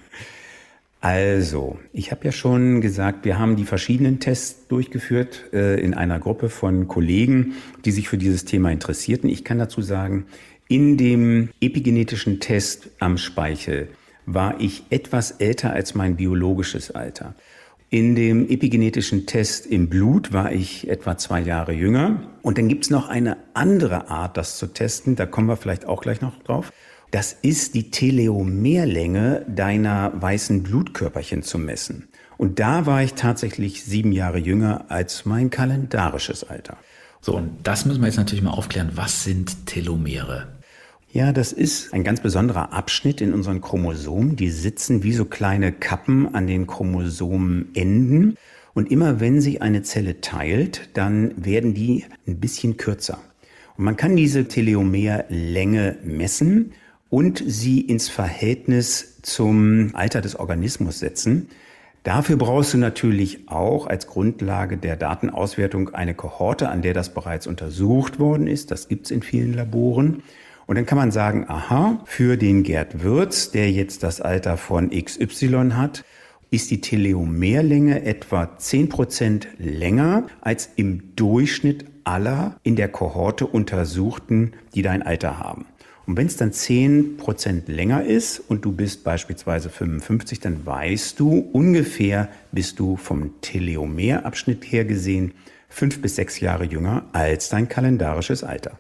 Also, 1.00 1.78
ich 1.94 2.10
habe 2.10 2.26
ja 2.26 2.32
schon 2.32 2.82
gesagt, 2.82 3.24
wir 3.24 3.38
haben 3.38 3.56
die 3.56 3.64
verschiedenen 3.64 4.20
Tests 4.20 4.68
durchgeführt 4.68 5.44
äh, 5.52 5.80
in 5.80 5.94
einer 5.94 6.18
Gruppe 6.18 6.50
von 6.50 6.88
Kollegen, 6.88 7.54
die 7.86 7.90
sich 7.90 8.08
für 8.08 8.18
dieses 8.18 8.44
Thema 8.44 8.70
interessierten. 8.70 9.30
Ich 9.30 9.42
kann 9.42 9.58
dazu 9.58 9.80
sagen, 9.80 10.26
in 10.68 10.98
dem 10.98 11.48
epigenetischen 11.60 12.38
Test 12.38 12.90
am 12.98 13.16
Speichel 13.16 13.88
war 14.26 14.60
ich 14.60 14.84
etwas 14.90 15.32
älter 15.32 15.72
als 15.72 15.94
mein 15.94 16.16
biologisches 16.16 16.90
Alter. 16.90 17.34
In 17.88 18.14
dem 18.14 18.48
epigenetischen 18.48 19.26
Test 19.26 19.66
im 19.66 19.88
Blut 19.88 20.32
war 20.32 20.52
ich 20.52 20.88
etwa 20.88 21.16
zwei 21.16 21.40
Jahre 21.40 21.72
jünger. 21.72 22.22
Und 22.42 22.56
dann 22.58 22.68
gibt's 22.68 22.90
noch 22.90 23.08
eine 23.08 23.38
andere 23.54 24.10
Art, 24.10 24.36
das 24.36 24.58
zu 24.58 24.68
testen. 24.68 25.16
Da 25.16 25.26
kommen 25.26 25.48
wir 25.48 25.56
vielleicht 25.56 25.86
auch 25.86 26.02
gleich 26.02 26.20
noch 26.20 26.40
drauf. 26.42 26.72
Das 27.10 27.36
ist 27.42 27.74
die 27.74 27.90
Teleomerlänge 27.90 29.44
deiner 29.48 30.12
weißen 30.14 30.62
Blutkörperchen 30.62 31.42
zu 31.42 31.58
messen. 31.58 32.08
Und 32.36 32.60
da 32.60 32.86
war 32.86 33.02
ich 33.02 33.14
tatsächlich 33.14 33.82
sieben 33.82 34.12
Jahre 34.12 34.38
jünger 34.38 34.84
als 34.88 35.26
mein 35.26 35.50
kalendarisches 35.50 36.44
Alter. 36.44 36.76
So, 37.20 37.36
und 37.36 37.50
das 37.64 37.84
müssen 37.84 38.00
wir 38.00 38.06
jetzt 38.06 38.16
natürlich 38.16 38.44
mal 38.44 38.52
aufklären. 38.52 38.92
Was 38.94 39.24
sind 39.24 39.66
Telomere? 39.66 40.46
Ja, 41.12 41.32
das 41.32 41.52
ist 41.52 41.92
ein 41.92 42.04
ganz 42.04 42.20
besonderer 42.20 42.72
Abschnitt 42.72 43.20
in 43.20 43.34
unseren 43.34 43.60
Chromosomen. 43.60 44.36
Die 44.36 44.50
sitzen 44.50 45.02
wie 45.02 45.12
so 45.12 45.24
kleine 45.24 45.72
Kappen 45.72 46.32
an 46.32 46.46
den 46.46 46.68
Chromosomenenden. 46.68 48.36
Und 48.72 48.90
immer 48.92 49.18
wenn 49.18 49.40
sich 49.40 49.62
eine 49.62 49.82
Zelle 49.82 50.20
teilt, 50.20 50.90
dann 50.94 51.44
werden 51.44 51.74
die 51.74 52.04
ein 52.28 52.38
bisschen 52.38 52.76
kürzer. 52.76 53.18
Und 53.76 53.84
man 53.84 53.96
kann 53.96 54.14
diese 54.14 54.46
Teleomerlänge 54.46 55.96
messen 56.04 56.72
und 57.10 57.42
sie 57.44 57.80
ins 57.80 58.08
Verhältnis 58.08 59.20
zum 59.22 59.90
Alter 59.94 60.20
des 60.20 60.36
Organismus 60.36 61.00
setzen. 61.00 61.48
Dafür 62.02 62.36
brauchst 62.36 62.72
du 62.72 62.78
natürlich 62.78 63.48
auch 63.48 63.86
als 63.86 64.06
Grundlage 64.06 64.78
der 64.78 64.96
Datenauswertung 64.96 65.90
eine 65.90 66.14
Kohorte, 66.14 66.70
an 66.70 66.80
der 66.80 66.94
das 66.94 67.12
bereits 67.12 67.46
untersucht 67.46 68.18
worden 68.18 68.46
ist. 68.46 68.70
Das 68.70 68.88
gibt's 68.88 69.10
in 69.10 69.22
vielen 69.22 69.52
Laboren. 69.52 70.22
Und 70.66 70.76
dann 70.76 70.86
kann 70.86 70.96
man 70.96 71.10
sagen, 71.10 71.44
aha, 71.48 72.00
für 72.06 72.38
den 72.38 72.62
Gerd 72.62 73.02
Würz, 73.02 73.50
der 73.50 73.70
jetzt 73.70 74.02
das 74.02 74.20
Alter 74.20 74.56
von 74.56 74.90
XY 74.90 75.72
hat, 75.74 76.04
ist 76.50 76.70
die 76.70 76.80
Teleomerlänge 76.80 78.04
etwa 78.04 78.44
10% 78.44 79.46
länger 79.58 80.26
als 80.40 80.70
im 80.76 81.14
Durchschnitt 81.16 81.84
aller 82.04 82.56
in 82.62 82.76
der 82.76 82.88
Kohorte 82.88 83.46
Untersuchten, 83.46 84.52
die 84.74 84.82
dein 84.82 85.02
Alter 85.02 85.38
haben. 85.38 85.66
Und 86.10 86.16
wenn 86.16 86.26
es 86.26 86.36
dann 86.36 86.50
10% 86.50 87.70
länger 87.70 88.02
ist 88.02 88.40
und 88.40 88.64
du 88.64 88.72
bist 88.72 89.04
beispielsweise 89.04 89.68
55, 89.68 90.40
dann 90.40 90.66
weißt 90.66 91.20
du 91.20 91.38
ungefähr, 91.52 92.28
bist 92.50 92.80
du 92.80 92.96
vom 92.96 93.40
Teleomerabschnitt 93.42 94.64
her 94.64 94.84
gesehen 94.84 95.34
fünf 95.68 96.02
bis 96.02 96.16
sechs 96.16 96.40
Jahre 96.40 96.64
jünger 96.64 97.04
als 97.12 97.48
dein 97.48 97.68
kalendarisches 97.68 98.42
Alter. 98.42 98.76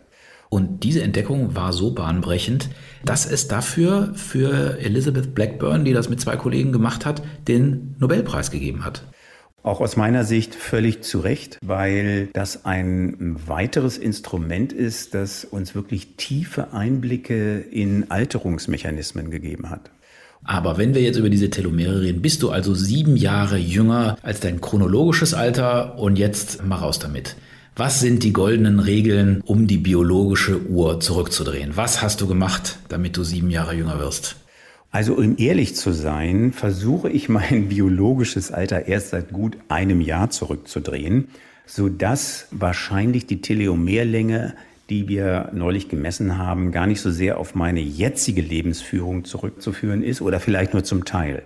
Und 0.48 0.82
diese 0.82 1.02
Entdeckung 1.02 1.54
war 1.54 1.72
so 1.72 1.94
bahnbrechend, 1.94 2.68
dass 3.04 3.30
es 3.30 3.46
dafür 3.46 4.12
für 4.16 4.80
Elizabeth 4.80 5.32
Blackburn, 5.32 5.84
die 5.84 5.92
das 5.92 6.08
mit 6.08 6.20
zwei 6.20 6.34
Kollegen 6.34 6.72
gemacht 6.72 7.06
hat, 7.06 7.22
den 7.46 7.94
Nobelpreis 8.00 8.50
gegeben 8.50 8.84
hat. 8.84 9.04
Auch 9.62 9.80
aus 9.80 9.96
meiner 9.96 10.24
Sicht 10.24 10.54
völlig 10.54 11.02
zu 11.02 11.20
Recht, 11.20 11.58
weil 11.62 12.28
das 12.32 12.64
ein 12.64 13.36
weiteres 13.46 13.98
Instrument 13.98 14.72
ist, 14.72 15.12
das 15.12 15.44
uns 15.44 15.74
wirklich 15.74 16.16
tiefe 16.16 16.72
Einblicke 16.72 17.58
in 17.60 18.10
Alterungsmechanismen 18.10 19.30
gegeben 19.30 19.68
hat. 19.68 19.90
Aber 20.44 20.78
wenn 20.78 20.94
wir 20.94 21.02
jetzt 21.02 21.18
über 21.18 21.28
diese 21.28 21.50
Telomere 21.50 22.00
reden, 22.00 22.22
bist 22.22 22.42
du 22.42 22.50
also 22.50 22.74
sieben 22.74 23.16
Jahre 23.16 23.58
jünger 23.58 24.16
als 24.22 24.40
dein 24.40 24.62
chronologisches 24.62 25.34
Alter 25.34 25.98
und 25.98 26.18
jetzt 26.18 26.64
mach 26.64 26.80
raus 26.80 26.98
damit. 26.98 27.36
Was 27.76 28.00
sind 28.00 28.22
die 28.22 28.32
goldenen 28.32 28.80
Regeln, 28.80 29.42
um 29.44 29.66
die 29.66 29.78
biologische 29.78 30.66
Uhr 30.66 31.00
zurückzudrehen? 31.00 31.76
Was 31.76 32.02
hast 32.02 32.20
du 32.22 32.26
gemacht, 32.26 32.78
damit 32.88 33.16
du 33.16 33.24
sieben 33.24 33.50
Jahre 33.50 33.74
jünger 33.74 33.98
wirst? 33.98 34.36
Also 34.92 35.14
um 35.14 35.36
ehrlich 35.38 35.76
zu 35.76 35.92
sein, 35.92 36.52
versuche 36.52 37.08
ich 37.10 37.28
mein 37.28 37.68
biologisches 37.68 38.50
Alter 38.50 38.86
erst 38.86 39.10
seit 39.10 39.30
gut 39.30 39.56
einem 39.68 40.00
Jahr 40.00 40.30
zurückzudrehen, 40.30 41.28
sodass 41.64 42.48
wahrscheinlich 42.50 43.26
die 43.26 43.40
Teleomerlänge, 43.40 44.54
die 44.88 45.06
wir 45.06 45.50
neulich 45.52 45.88
gemessen 45.88 46.36
haben, 46.38 46.72
gar 46.72 46.88
nicht 46.88 47.00
so 47.00 47.12
sehr 47.12 47.38
auf 47.38 47.54
meine 47.54 47.80
jetzige 47.80 48.42
Lebensführung 48.42 49.24
zurückzuführen 49.24 50.02
ist 50.02 50.20
oder 50.20 50.40
vielleicht 50.40 50.72
nur 50.72 50.82
zum 50.82 51.04
Teil. 51.04 51.44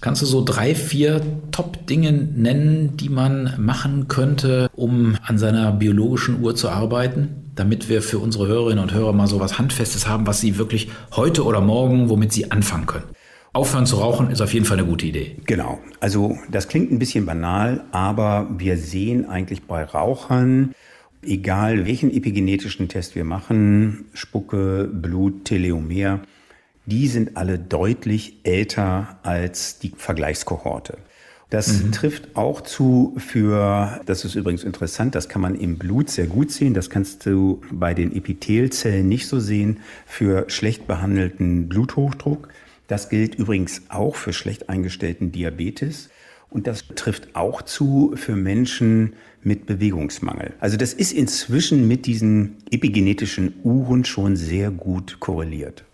Kannst 0.00 0.22
du 0.22 0.26
so 0.26 0.42
drei, 0.42 0.74
vier 0.74 1.20
Top-Dinge 1.52 2.10
nennen, 2.10 2.96
die 2.96 3.10
man 3.10 3.54
machen 3.58 4.08
könnte, 4.08 4.70
um 4.74 5.16
an 5.22 5.38
seiner 5.38 5.72
biologischen 5.72 6.42
Uhr 6.42 6.56
zu 6.56 6.70
arbeiten, 6.70 7.49
damit 7.54 7.88
wir 7.88 8.02
für 8.02 8.18
unsere 8.18 8.46
Hörerinnen 8.46 8.82
und 8.82 8.92
Hörer 8.92 9.12
mal 9.12 9.26
so 9.26 9.40
was 9.40 9.58
Handfestes 9.58 10.06
haben, 10.06 10.26
was 10.26 10.40
sie 10.40 10.58
wirklich 10.58 10.90
heute 11.14 11.44
oder 11.44 11.60
morgen, 11.60 12.08
womit 12.08 12.32
sie 12.32 12.50
anfangen 12.50 12.86
können? 12.86 13.04
Aufhören 13.52 13.86
zu 13.86 13.96
rauchen 13.96 14.30
ist 14.30 14.40
auf 14.40 14.54
jeden 14.54 14.64
Fall 14.64 14.78
eine 14.78 14.86
gute 14.86 15.06
Idee. 15.06 15.36
Genau. 15.44 15.80
Also 15.98 16.38
das 16.50 16.68
klingt 16.68 16.92
ein 16.92 17.00
bisschen 17.00 17.26
banal, 17.26 17.82
aber 17.90 18.48
wir 18.56 18.76
sehen 18.76 19.28
eigentlich 19.28 19.62
bei 19.62 19.82
Rauchern, 19.82 20.72
egal 21.22 21.84
welchen 21.84 22.12
epigenetischen 22.12 22.88
Test 22.88 23.16
wir 23.16 23.24
machen, 23.24 24.04
Spucke, 24.14 24.88
Blut, 24.92 25.46
Teleomer, 25.46 26.20
die 26.86 27.08
sind 27.08 27.36
alle 27.36 27.58
deutlich 27.58 28.36
älter 28.44 29.18
als 29.24 29.80
die 29.80 29.92
Vergleichskohorte. 29.96 30.98
Das 31.50 31.82
mhm. 31.82 31.90
trifft 31.90 32.36
auch 32.36 32.60
zu 32.60 33.14
für, 33.18 34.00
das 34.06 34.24
ist 34.24 34.36
übrigens 34.36 34.62
interessant, 34.62 35.16
das 35.16 35.28
kann 35.28 35.42
man 35.42 35.56
im 35.56 35.78
Blut 35.78 36.08
sehr 36.08 36.28
gut 36.28 36.52
sehen, 36.52 36.74
das 36.74 36.90
kannst 36.90 37.26
du 37.26 37.60
bei 37.72 37.92
den 37.92 38.14
Epithelzellen 38.14 39.08
nicht 39.08 39.26
so 39.26 39.40
sehen, 39.40 39.80
für 40.06 40.48
schlecht 40.48 40.86
behandelten 40.86 41.68
Bluthochdruck. 41.68 42.48
Das 42.86 43.08
gilt 43.08 43.34
übrigens 43.34 43.82
auch 43.88 44.14
für 44.14 44.32
schlecht 44.32 44.68
eingestellten 44.68 45.32
Diabetes. 45.32 46.08
Und 46.50 46.66
das 46.66 46.84
trifft 46.96 47.34
auch 47.36 47.62
zu 47.62 48.12
für 48.16 48.34
Menschen 48.34 49.12
mit 49.42 49.66
Bewegungsmangel. 49.66 50.52
Also 50.58 50.76
das 50.76 50.92
ist 50.92 51.12
inzwischen 51.12 51.86
mit 51.86 52.06
diesen 52.06 52.56
epigenetischen 52.70 53.54
Uhren 53.62 54.04
schon 54.04 54.36
sehr 54.36 54.70
gut 54.70 55.18
korreliert. 55.20 55.84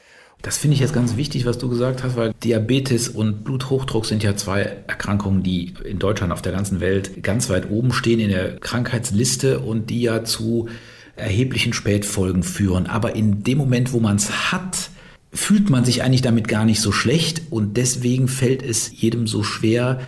Das 0.47 0.59
finde 0.59 0.75
ich 0.75 0.81
jetzt 0.81 0.95
ganz 0.95 1.17
wichtig, 1.17 1.45
was 1.45 1.59
du 1.59 1.69
gesagt 1.69 2.05
hast, 2.05 2.15
weil 2.15 2.33
Diabetes 2.45 3.09
und 3.09 3.43
Bluthochdruck 3.43 4.07
sind 4.07 4.23
ja 4.23 4.37
zwei 4.37 4.61
Erkrankungen, 4.87 5.43
die 5.43 5.75
in 5.85 5.99
Deutschland, 5.99 6.33
auf 6.33 6.41
der 6.41 6.53
ganzen 6.53 6.79
Welt 6.79 7.25
ganz 7.25 7.51
weit 7.51 7.69
oben 7.69 7.93
stehen 7.93 8.21
in 8.21 8.29
der 8.29 8.55
Krankheitsliste 8.61 9.59
und 9.59 9.91
die 9.91 10.03
ja 10.03 10.23
zu 10.23 10.69
erheblichen 11.17 11.73
Spätfolgen 11.73 12.45
führen. 12.45 12.87
Aber 12.87 13.17
in 13.17 13.43
dem 13.43 13.59
Moment, 13.59 13.93
wo 13.93 13.99
man 13.99 14.15
es 14.15 14.53
hat, 14.53 14.91
fühlt 15.33 15.69
man 15.69 15.85
sich 15.85 16.05
eigentlich 16.05 16.23
damit 16.23 16.47
gar 16.47 16.65
nicht 16.65 16.81
so 16.81 16.93
schlecht 16.93 17.43
und 17.51 17.77
deswegen 17.77 18.29
fällt 18.29 18.63
es 18.63 18.93
jedem 18.95 19.27
so 19.27 19.43
schwer, 19.43 19.99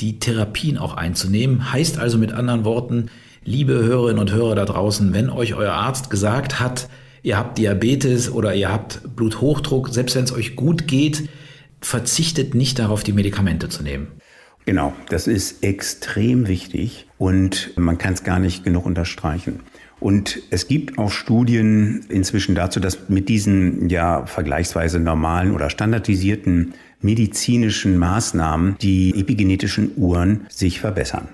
die 0.00 0.18
Therapien 0.18 0.76
auch 0.76 0.94
einzunehmen. 0.94 1.72
Heißt 1.72 1.98
also 1.98 2.18
mit 2.18 2.32
anderen 2.32 2.66
Worten, 2.66 3.06
liebe 3.46 3.72
Hörerinnen 3.72 4.20
und 4.20 4.30
Hörer 4.30 4.56
da 4.56 4.66
draußen, 4.66 5.14
wenn 5.14 5.30
euch 5.30 5.54
euer 5.54 5.72
Arzt 5.72 6.10
gesagt 6.10 6.60
hat, 6.60 6.90
ihr 7.26 7.36
habt 7.36 7.58
Diabetes 7.58 8.30
oder 8.30 8.54
ihr 8.54 8.70
habt 8.70 9.00
Bluthochdruck, 9.16 9.88
selbst 9.88 10.14
wenn 10.14 10.22
es 10.22 10.32
euch 10.32 10.54
gut 10.54 10.86
geht, 10.86 11.28
verzichtet 11.80 12.54
nicht 12.54 12.78
darauf, 12.78 13.02
die 13.02 13.12
Medikamente 13.12 13.68
zu 13.68 13.82
nehmen. 13.82 14.12
Genau, 14.64 14.92
das 15.08 15.26
ist 15.26 15.64
extrem 15.64 16.46
wichtig 16.46 17.08
und 17.18 17.72
man 17.76 17.98
kann 17.98 18.14
es 18.14 18.22
gar 18.22 18.38
nicht 18.38 18.62
genug 18.62 18.86
unterstreichen. 18.86 19.60
Und 19.98 20.38
es 20.50 20.68
gibt 20.68 20.98
auch 20.98 21.10
Studien 21.10 22.04
inzwischen 22.08 22.54
dazu, 22.54 22.78
dass 22.78 23.08
mit 23.08 23.28
diesen 23.28 23.88
ja 23.88 24.24
vergleichsweise 24.26 25.00
normalen 25.00 25.52
oder 25.52 25.68
standardisierten 25.68 26.74
medizinischen 27.00 27.98
Maßnahmen 27.98 28.76
die 28.80 29.18
epigenetischen 29.18 29.92
Uhren 29.96 30.46
sich 30.48 30.78
verbessern. 30.78 31.28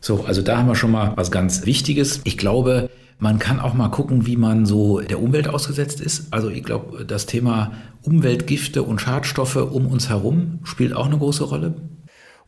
So, 0.00 0.24
also 0.24 0.42
da 0.42 0.58
haben 0.58 0.68
wir 0.68 0.74
schon 0.74 0.90
mal 0.90 1.12
was 1.16 1.30
ganz 1.30 1.64
Wichtiges. 1.64 2.22
Ich 2.24 2.38
glaube, 2.38 2.90
man 3.18 3.38
kann 3.38 3.58
auch 3.60 3.74
mal 3.74 3.88
gucken, 3.88 4.26
wie 4.26 4.36
man 4.36 4.64
so 4.64 5.00
der 5.00 5.20
Umwelt 5.20 5.48
ausgesetzt 5.48 6.00
ist. 6.00 6.32
Also 6.32 6.50
ich 6.50 6.62
glaube, 6.62 7.04
das 7.04 7.26
Thema 7.26 7.72
Umweltgifte 8.02 8.82
und 8.82 9.00
Schadstoffe 9.00 9.56
um 9.56 9.86
uns 9.86 10.08
herum 10.08 10.60
spielt 10.62 10.94
auch 10.94 11.06
eine 11.06 11.18
große 11.18 11.44
Rolle. 11.44 11.74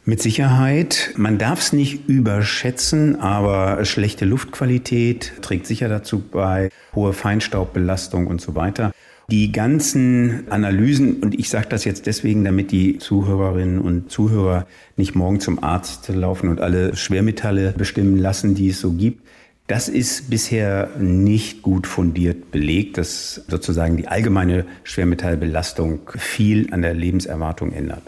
Mit 0.05 0.23
Sicherheit. 0.23 1.13
Man 1.17 1.37
darf 1.37 1.61
es 1.61 1.73
nicht 1.73 2.09
überschätzen, 2.09 3.21
aber 3.21 3.85
schlechte 3.85 4.25
Luftqualität 4.25 5.33
trägt 5.43 5.67
sicher 5.67 5.89
dazu 5.89 6.21
bei, 6.21 6.71
hohe 6.95 7.13
Feinstaubbelastung 7.13 8.27
und 8.27 8.41
so 8.41 8.55
weiter. 8.55 8.93
Die 9.31 9.53
ganzen 9.53 10.51
Analysen, 10.51 11.21
und 11.23 11.39
ich 11.39 11.51
sage 11.51 11.67
das 11.69 11.85
jetzt 11.85 12.07
deswegen, 12.07 12.45
damit 12.45 12.73
die 12.73 12.99
Zuhörerinnen 12.99 13.79
und 13.79 14.11
Zuhörer 14.11 14.67
nicht 14.97 15.15
morgen 15.15 15.39
zum 15.39 15.63
Arzt 15.63 16.09
laufen 16.09 16.49
und 16.49 16.61
alle 16.61 16.97
Schwermetalle 16.97 17.75
bestimmen 17.77 18.17
lassen, 18.17 18.55
die 18.55 18.71
es 18.71 18.81
so 18.81 18.93
gibt. 18.93 19.23
Das 19.71 19.89
ist 19.89 20.29
bisher 20.31 20.91
nicht 20.99 21.63
gut 21.63 21.87
fundiert 21.87 22.51
belegt, 22.51 22.99
dass 22.99 23.37
sozusagen 23.47 23.97
die 23.97 24.09
allgemeine 24.09 24.65
Schwermetallbelastung 24.83 26.11
viel 26.19 26.75
an 26.75 26.83
der 26.83 26.93
Lebenserwartung 26.93 27.71
ändert. 27.71 28.03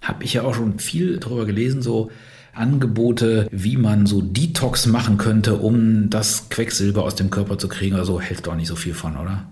habe 0.00 0.24
ich 0.24 0.32
ja 0.32 0.42
auch 0.44 0.54
schon 0.54 0.78
viel 0.78 1.18
darüber 1.18 1.44
gelesen, 1.44 1.82
so 1.82 2.10
Angebote, 2.54 3.46
wie 3.50 3.76
man 3.76 4.06
so 4.06 4.22
Detox 4.22 4.86
machen 4.86 5.18
könnte, 5.18 5.56
um 5.56 6.08
das 6.08 6.48
Quecksilber 6.48 7.04
aus 7.04 7.14
dem 7.14 7.28
Körper 7.28 7.58
zu 7.58 7.68
kriegen 7.68 7.96
oder 7.96 8.06
so, 8.06 8.18
hält 8.18 8.46
doch 8.46 8.56
nicht 8.56 8.68
so 8.68 8.74
viel 8.74 8.94
von, 8.94 9.18
oder? 9.18 9.46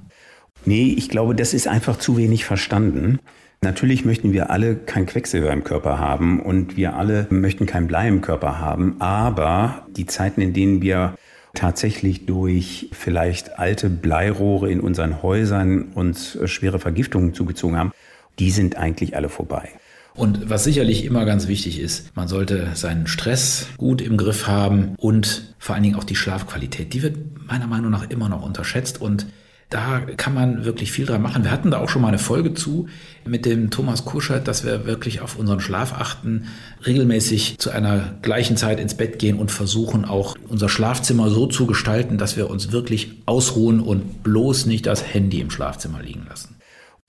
Nee, 0.65 0.95
ich 0.97 1.11
glaube, 1.11 1.35
das 1.35 1.53
ist 1.53 1.69
einfach 1.69 1.99
zu 1.99 2.17
wenig 2.17 2.47
verstanden. 2.47 3.19
Natürlich 3.61 4.07
möchten 4.07 4.33
wir 4.33 4.49
alle 4.49 4.77
kein 4.77 5.05
Quecksilber 5.05 5.53
im 5.53 5.63
Körper 5.63 5.99
haben 5.99 6.41
und 6.41 6.79
wir 6.79 6.97
alle 6.97 7.27
möchten 7.29 7.67
kein 7.67 7.87
Blei 7.87 8.09
im 8.09 8.23
Körper 8.23 8.61
haben, 8.61 8.99
aber 8.99 9.87
die 9.95 10.07
Zeiten, 10.07 10.41
in 10.41 10.55
denen 10.55 10.81
wir 10.81 11.17
tatsächlich 11.55 12.27
durch 12.27 12.89
vielleicht 12.93 13.59
alte 13.59 13.89
Bleirohre 13.91 14.71
in 14.71 14.81
unseren 14.81 15.23
Häusern 15.23 15.93
uns 15.95 16.39
schwere 16.45 16.79
Vergiftungen 16.79 17.35
zugezogen 17.35 17.77
haben, 17.77 17.93
die 18.39 18.51
sind 18.51 18.77
eigentlich 18.77 19.17
alle 19.17 19.29
vorbei. 19.29 19.71
Und 20.15 20.49
was 20.49 20.63
sicherlich 20.63 21.05
immer 21.05 21.25
ganz 21.25 21.49
wichtig 21.49 21.81
ist, 21.81 22.15
man 22.15 22.29
sollte 22.29 22.69
seinen 22.75 23.09
Stress 23.09 23.67
gut 23.79 24.01
im 24.01 24.17
Griff 24.17 24.47
haben 24.47 24.95
und 24.97 25.55
vor 25.59 25.75
allen 25.75 25.83
Dingen 25.83 25.97
auch 25.97 26.05
die 26.05 26.15
Schlafqualität. 26.15 26.95
Die 26.95 27.03
wird 27.03 27.17
meiner 27.49 27.67
Meinung 27.67 27.91
nach 27.91 28.09
immer 28.11 28.29
noch 28.29 28.43
unterschätzt 28.43 29.01
und 29.01 29.27
da 29.75 30.03
kann 30.17 30.35
man 30.35 30.65
wirklich 30.65 30.93
viel 30.93 31.05
dran 31.05 31.21
machen. 31.21 31.43
Wir 31.43 31.51
hatten 31.51 31.73
da 31.73 31.79
auch 31.79 31.89
schon 31.89 32.01
mal 32.01 32.09
eine 32.09 32.19
Folge 32.19 32.55
zu 32.55 32.87
mit 33.27 33.45
dem 33.45 33.71
Thomas 33.71 34.05
Kuschert, 34.05 34.47
dass 34.47 34.65
wir 34.65 34.87
wirklich 34.87 35.21
auf 35.21 35.37
unseren 35.37 35.59
Schlaf 35.59 35.95
achten, 35.95 36.47
regelmäßig 36.87 37.59
zu 37.59 37.71
einer 37.71 38.15
gleichen 38.23 38.57
Zeit 38.57 38.79
ins 38.79 38.95
Bett 38.95 39.19
gehen 39.19 39.37
und 39.37 39.51
versuchen 39.51 40.05
auch 40.05 40.37
unser 40.49 40.69
Schlafzimmer 40.69 41.29
so 41.29 41.49
zu 41.49 41.67
gestalten, 41.67 42.19
dass 42.19 42.37
wir 42.37 42.51
uns 42.51 42.71
wirklich 42.71 43.23
ausruhen 43.27 43.81
und 43.81 44.23
bloß 44.23 44.67
nicht 44.67 44.87
das 44.87 45.13
Handy 45.13 45.41
im 45.41 45.51
Schlafzimmer 45.51 46.01
liegen 46.01 46.25
lassen. 46.29 46.55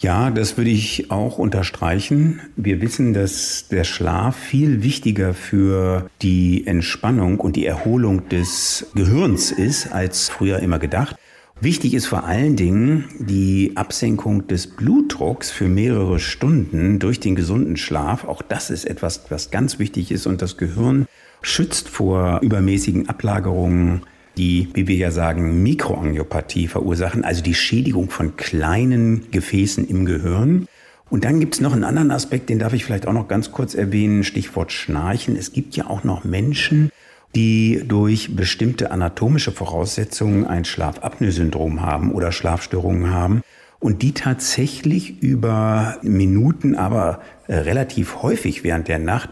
Ja, 0.01 0.31
das 0.31 0.57
würde 0.57 0.71
ich 0.71 1.11
auch 1.11 1.37
unterstreichen. 1.37 2.41
Wir 2.55 2.81
wissen, 2.81 3.13
dass 3.13 3.67
der 3.69 3.83
Schlaf 3.83 4.35
viel 4.35 4.81
wichtiger 4.81 5.35
für 5.35 6.09
die 6.23 6.65
Entspannung 6.65 7.39
und 7.39 7.55
die 7.55 7.67
Erholung 7.67 8.27
des 8.27 8.87
Gehirns 8.95 9.51
ist, 9.51 9.91
als 9.93 10.29
früher 10.29 10.59
immer 10.59 10.79
gedacht. 10.79 11.15
Wichtig 11.61 11.93
ist 11.93 12.07
vor 12.07 12.25
allen 12.25 12.57
Dingen 12.57 13.05
die 13.17 13.71
Absenkung 13.75 14.45
des 14.47 14.67
Blutdrucks 14.67 15.51
für 15.51 15.67
mehrere 15.69 16.19
Stunden 16.19 16.99
durch 16.99 17.21
den 17.21 17.35
gesunden 17.35 17.77
Schlaf. 17.77 18.25
Auch 18.25 18.41
das 18.41 18.69
ist 18.69 18.85
etwas, 18.85 19.25
was 19.29 19.51
ganz 19.51 19.79
wichtig 19.79 20.11
ist 20.11 20.27
und 20.27 20.41
das 20.41 20.57
Gehirn 20.57 21.07
schützt 21.41 21.87
vor 21.87 22.41
übermäßigen 22.41 23.07
Ablagerungen, 23.07 24.01
die, 24.37 24.67
wie 24.73 24.87
wir 24.87 24.97
ja 24.97 25.11
sagen, 25.11 25.63
Mikroangiopathie 25.63 26.67
verursachen, 26.67 27.23
also 27.23 27.41
die 27.41 27.53
Schädigung 27.53 28.09
von 28.09 28.35
kleinen 28.35 29.31
Gefäßen 29.31 29.87
im 29.87 30.05
Gehirn. 30.05 30.67
Und 31.09 31.23
dann 31.23 31.39
gibt 31.39 31.53
es 31.53 31.61
noch 31.61 31.71
einen 31.71 31.85
anderen 31.85 32.11
Aspekt, 32.11 32.49
den 32.49 32.59
darf 32.59 32.73
ich 32.73 32.83
vielleicht 32.83 33.07
auch 33.07 33.13
noch 33.13 33.29
ganz 33.29 33.51
kurz 33.51 33.75
erwähnen, 33.75 34.25
Stichwort 34.25 34.73
Schnarchen. 34.73 35.37
Es 35.37 35.53
gibt 35.53 35.77
ja 35.77 35.87
auch 35.87 36.03
noch 36.03 36.25
Menschen, 36.25 36.91
die 37.35 37.83
durch 37.85 38.35
bestimmte 38.35 38.91
anatomische 38.91 39.51
Voraussetzungen 39.51 40.45
ein 40.45 40.63
Schlafapnoe-Syndrom 40.63 41.81
haben 41.81 42.11
oder 42.11 42.31
Schlafstörungen 42.31 43.11
haben 43.11 43.41
und 43.79 44.01
die 44.01 44.13
tatsächlich 44.13 45.21
über 45.21 45.97
Minuten, 46.01 46.75
aber 46.75 47.21
äh, 47.47 47.55
relativ 47.55 48.21
häufig 48.21 48.63
während 48.63 48.87
der 48.87 48.99
Nacht 48.99 49.29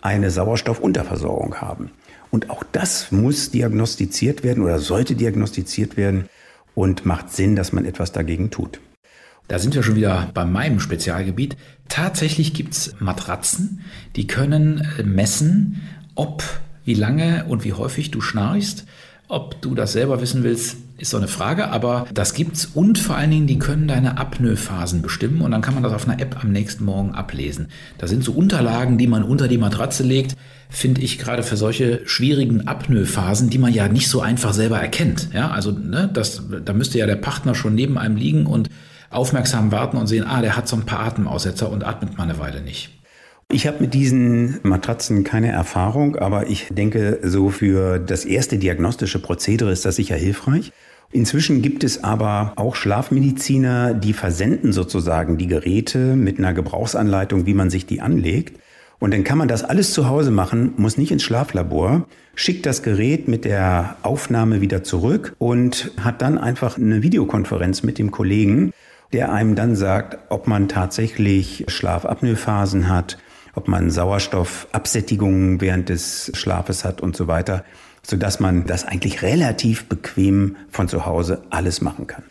eine 0.00 0.30
Sauerstoffunterversorgung 0.30 1.56
haben. 1.56 1.90
Und 2.30 2.48
auch 2.48 2.64
das 2.72 3.12
muss 3.12 3.50
diagnostiziert 3.50 4.42
werden 4.42 4.64
oder 4.64 4.78
sollte 4.78 5.14
diagnostiziert 5.14 5.98
werden 5.98 6.24
und 6.74 7.04
macht 7.04 7.30
Sinn, 7.30 7.54
dass 7.54 7.72
man 7.72 7.84
etwas 7.84 8.12
dagegen 8.12 8.50
tut. 8.50 8.80
Da 9.48 9.58
sind 9.58 9.74
wir 9.74 9.82
schon 9.82 9.96
wieder 9.96 10.30
bei 10.32 10.46
meinem 10.46 10.80
Spezialgebiet. 10.80 11.58
Tatsächlich 11.88 12.54
gibt 12.54 12.72
es 12.72 12.94
Matratzen, 13.00 13.82
die 14.16 14.26
können 14.26 14.88
äh, 14.98 15.02
messen, 15.02 15.82
ob 16.14 16.42
wie 16.84 16.94
lange 16.94 17.44
und 17.48 17.64
wie 17.64 17.72
häufig 17.72 18.10
du 18.10 18.20
schnarchst. 18.20 18.84
Ob 19.28 19.62
du 19.62 19.74
das 19.74 19.92
selber 19.92 20.20
wissen 20.20 20.42
willst, 20.42 20.76
ist 20.98 21.10
so 21.10 21.16
eine 21.16 21.26
Frage, 21.26 21.70
aber 21.70 22.06
das 22.12 22.34
gibt's 22.34 22.66
und 22.66 22.98
vor 22.98 23.16
allen 23.16 23.30
Dingen, 23.30 23.46
die 23.46 23.58
können 23.58 23.88
deine 23.88 24.18
Apnoe-Phasen 24.18 25.02
bestimmen 25.02 25.40
und 25.40 25.50
dann 25.50 25.62
kann 25.62 25.74
man 25.74 25.82
das 25.82 25.92
auf 25.92 26.06
einer 26.06 26.20
App 26.20 26.44
am 26.44 26.52
nächsten 26.52 26.84
Morgen 26.84 27.12
ablesen. 27.12 27.68
Da 27.98 28.06
sind 28.06 28.22
so 28.22 28.32
Unterlagen, 28.32 28.98
die 28.98 29.06
man 29.06 29.24
unter 29.24 29.48
die 29.48 29.58
Matratze 29.58 30.02
legt, 30.02 30.36
finde 30.68 31.00
ich 31.00 31.18
gerade 31.18 31.42
für 31.42 31.56
solche 31.56 32.02
schwierigen 32.06 32.68
Apnoe-Phasen, 32.68 33.50
die 33.50 33.58
man 33.58 33.72
ja 33.72 33.88
nicht 33.88 34.08
so 34.08 34.20
einfach 34.20 34.52
selber 34.52 34.78
erkennt. 34.78 35.28
Ja, 35.32 35.50
also 35.50 35.72
ne, 35.72 36.08
das, 36.12 36.42
da 36.64 36.72
müsste 36.72 36.98
ja 36.98 37.06
der 37.06 37.16
Partner 37.16 37.54
schon 37.54 37.74
neben 37.74 37.98
einem 37.98 38.16
liegen 38.16 38.46
und 38.46 38.68
aufmerksam 39.10 39.72
warten 39.72 39.96
und 39.96 40.06
sehen, 40.06 40.24
ah, 40.24 40.40
der 40.40 40.56
hat 40.56 40.68
so 40.68 40.76
ein 40.76 40.86
paar 40.86 41.00
Atemaussetzer 41.00 41.70
und 41.70 41.84
atmet 41.84 42.16
mal 42.16 42.24
eine 42.24 42.38
Weile 42.38 42.62
nicht. 42.62 42.90
Ich 43.52 43.66
habe 43.66 43.80
mit 43.80 43.92
diesen 43.92 44.60
Matratzen 44.62 45.24
keine 45.24 45.52
Erfahrung, 45.52 46.16
aber 46.16 46.48
ich 46.48 46.68
denke, 46.70 47.18
so 47.22 47.50
für 47.50 47.98
das 47.98 48.24
erste 48.24 48.56
diagnostische 48.56 49.18
Prozedere 49.18 49.70
ist 49.70 49.84
das 49.84 49.96
sicher 49.96 50.16
hilfreich. 50.16 50.72
Inzwischen 51.10 51.60
gibt 51.60 51.84
es 51.84 52.02
aber 52.02 52.54
auch 52.56 52.74
Schlafmediziner, 52.74 53.92
die 53.92 54.14
versenden 54.14 54.72
sozusagen 54.72 55.36
die 55.36 55.48
Geräte 55.48 56.16
mit 56.16 56.38
einer 56.38 56.54
Gebrauchsanleitung, 56.54 57.44
wie 57.44 57.52
man 57.52 57.68
sich 57.68 57.84
die 57.84 58.00
anlegt. 58.00 58.58
Und 58.98 59.12
dann 59.12 59.22
kann 59.22 59.36
man 59.36 59.48
das 59.48 59.64
alles 59.64 59.92
zu 59.92 60.08
Hause 60.08 60.30
machen, 60.30 60.72
muss 60.78 60.96
nicht 60.96 61.12
ins 61.12 61.22
Schlaflabor, 61.22 62.06
schickt 62.34 62.64
das 62.64 62.82
Gerät 62.82 63.28
mit 63.28 63.44
der 63.44 63.96
Aufnahme 64.02 64.62
wieder 64.62 64.82
zurück 64.82 65.36
und 65.38 65.90
hat 66.00 66.22
dann 66.22 66.38
einfach 66.38 66.78
eine 66.78 67.02
Videokonferenz 67.02 67.82
mit 67.82 67.98
dem 67.98 68.12
Kollegen, 68.12 68.72
der 69.12 69.30
einem 69.30 69.56
dann 69.56 69.76
sagt, 69.76 70.16
ob 70.30 70.46
man 70.46 70.68
tatsächlich 70.68 71.66
Schlafapnoe-Phasen 71.68 72.88
hat, 72.88 73.18
ob 73.54 73.68
man 73.68 73.90
Sauerstoffabsättigungen 73.90 75.60
während 75.60 75.88
des 75.88 76.30
Schlafes 76.34 76.84
hat 76.84 77.00
und 77.00 77.16
so 77.16 77.26
weiter, 77.26 77.64
sodass 78.02 78.40
man 78.40 78.66
das 78.66 78.84
eigentlich 78.84 79.22
relativ 79.22 79.88
bequem 79.88 80.56
von 80.70 80.88
zu 80.88 81.06
Hause 81.06 81.42
alles 81.50 81.80
machen 81.80 82.06
kann. 82.06 82.24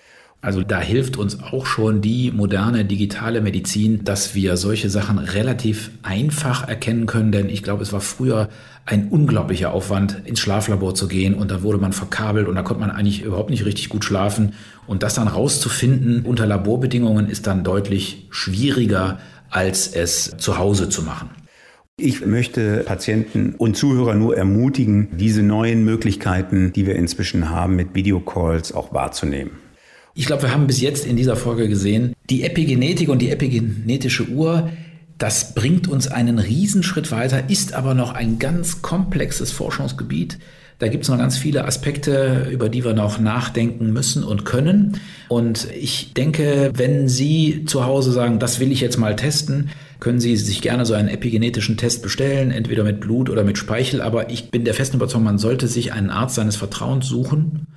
Also 0.43 0.63
da 0.63 0.81
hilft 0.81 1.17
uns 1.17 1.43
auch 1.43 1.67
schon 1.67 2.01
die 2.01 2.31
moderne 2.31 2.83
digitale 2.83 3.41
Medizin, 3.41 4.03
dass 4.03 4.33
wir 4.33 4.57
solche 4.57 4.89
Sachen 4.89 5.19
relativ 5.19 5.91
einfach 6.01 6.67
erkennen 6.67 7.05
können, 7.05 7.31
denn 7.31 7.47
ich 7.47 7.61
glaube, 7.61 7.83
es 7.83 7.93
war 7.93 8.01
früher 8.01 8.49
ein 8.87 9.09
unglaublicher 9.09 9.71
Aufwand, 9.71 10.23
ins 10.25 10.39
Schlaflabor 10.39 10.95
zu 10.95 11.07
gehen 11.07 11.35
und 11.35 11.51
da 11.51 11.61
wurde 11.61 11.77
man 11.77 11.93
verkabelt 11.93 12.47
und 12.47 12.55
da 12.55 12.63
konnte 12.63 12.81
man 12.81 12.89
eigentlich 12.89 13.21
überhaupt 13.21 13.51
nicht 13.51 13.65
richtig 13.65 13.89
gut 13.89 14.03
schlafen 14.03 14.53
und 14.87 15.03
das 15.03 15.13
dann 15.13 15.27
rauszufinden 15.27 16.25
unter 16.25 16.47
Laborbedingungen 16.47 17.29
ist 17.29 17.45
dann 17.45 17.63
deutlich 17.63 18.25
schwieriger 18.31 19.19
als 19.51 19.87
es 19.87 20.35
zu 20.37 20.57
Hause 20.57 20.89
zu 20.89 21.03
machen. 21.03 21.29
Ich 21.97 22.25
möchte 22.25 22.83
Patienten 22.85 23.53
und 23.57 23.77
Zuhörer 23.77 24.15
nur 24.15 24.35
ermutigen, 24.35 25.09
diese 25.17 25.43
neuen 25.43 25.85
Möglichkeiten, 25.85 26.73
die 26.73 26.87
wir 26.87 26.95
inzwischen 26.95 27.51
haben, 27.51 27.75
mit 27.75 27.93
Videocalls 27.93 28.73
auch 28.73 28.91
wahrzunehmen. 28.91 29.51
Ich 30.15 30.25
glaube, 30.25 30.43
wir 30.43 30.53
haben 30.53 30.67
bis 30.67 30.81
jetzt 30.81 31.05
in 31.05 31.15
dieser 31.15 31.35
Folge 31.35 31.69
gesehen, 31.69 32.13
die 32.29 32.43
Epigenetik 32.43 33.09
und 33.09 33.21
die 33.21 33.29
epigenetische 33.29 34.27
Uhr, 34.29 34.69
das 35.17 35.53
bringt 35.53 35.87
uns 35.87 36.07
einen 36.07 36.39
Riesenschritt 36.39 37.11
weiter, 37.11 37.49
ist 37.49 37.73
aber 37.73 37.93
noch 37.93 38.13
ein 38.13 38.39
ganz 38.39 38.81
komplexes 38.81 39.51
Forschungsgebiet. 39.51 40.39
Da 40.81 40.87
gibt 40.87 41.03
es 41.03 41.11
noch 41.11 41.19
ganz 41.19 41.37
viele 41.37 41.65
Aspekte, 41.65 42.47
über 42.51 42.67
die 42.67 42.83
wir 42.83 42.95
noch 42.95 43.19
nachdenken 43.19 43.93
müssen 43.93 44.23
und 44.23 44.45
können. 44.45 44.99
Und 45.27 45.67
ich 45.79 46.13
denke, 46.15 46.71
wenn 46.73 47.07
Sie 47.07 47.65
zu 47.65 47.85
Hause 47.85 48.11
sagen, 48.11 48.39
das 48.39 48.59
will 48.59 48.71
ich 48.71 48.81
jetzt 48.81 48.97
mal 48.97 49.15
testen, 49.15 49.69
können 49.99 50.19
Sie 50.19 50.35
sich 50.35 50.59
gerne 50.59 50.87
so 50.87 50.95
einen 50.95 51.07
epigenetischen 51.07 51.77
Test 51.77 52.01
bestellen, 52.01 52.49
entweder 52.49 52.83
mit 52.83 52.99
Blut 52.99 53.29
oder 53.29 53.43
mit 53.43 53.59
Speichel. 53.59 54.01
Aber 54.01 54.31
ich 54.31 54.49
bin 54.49 54.65
der 54.65 54.73
festen 54.73 54.97
Überzeugung, 54.97 55.25
man 55.25 55.37
sollte 55.37 55.67
sich 55.67 55.93
einen 55.93 56.09
Arzt 56.09 56.33
seines 56.33 56.55
Vertrauens 56.55 57.05
suchen 57.05 57.67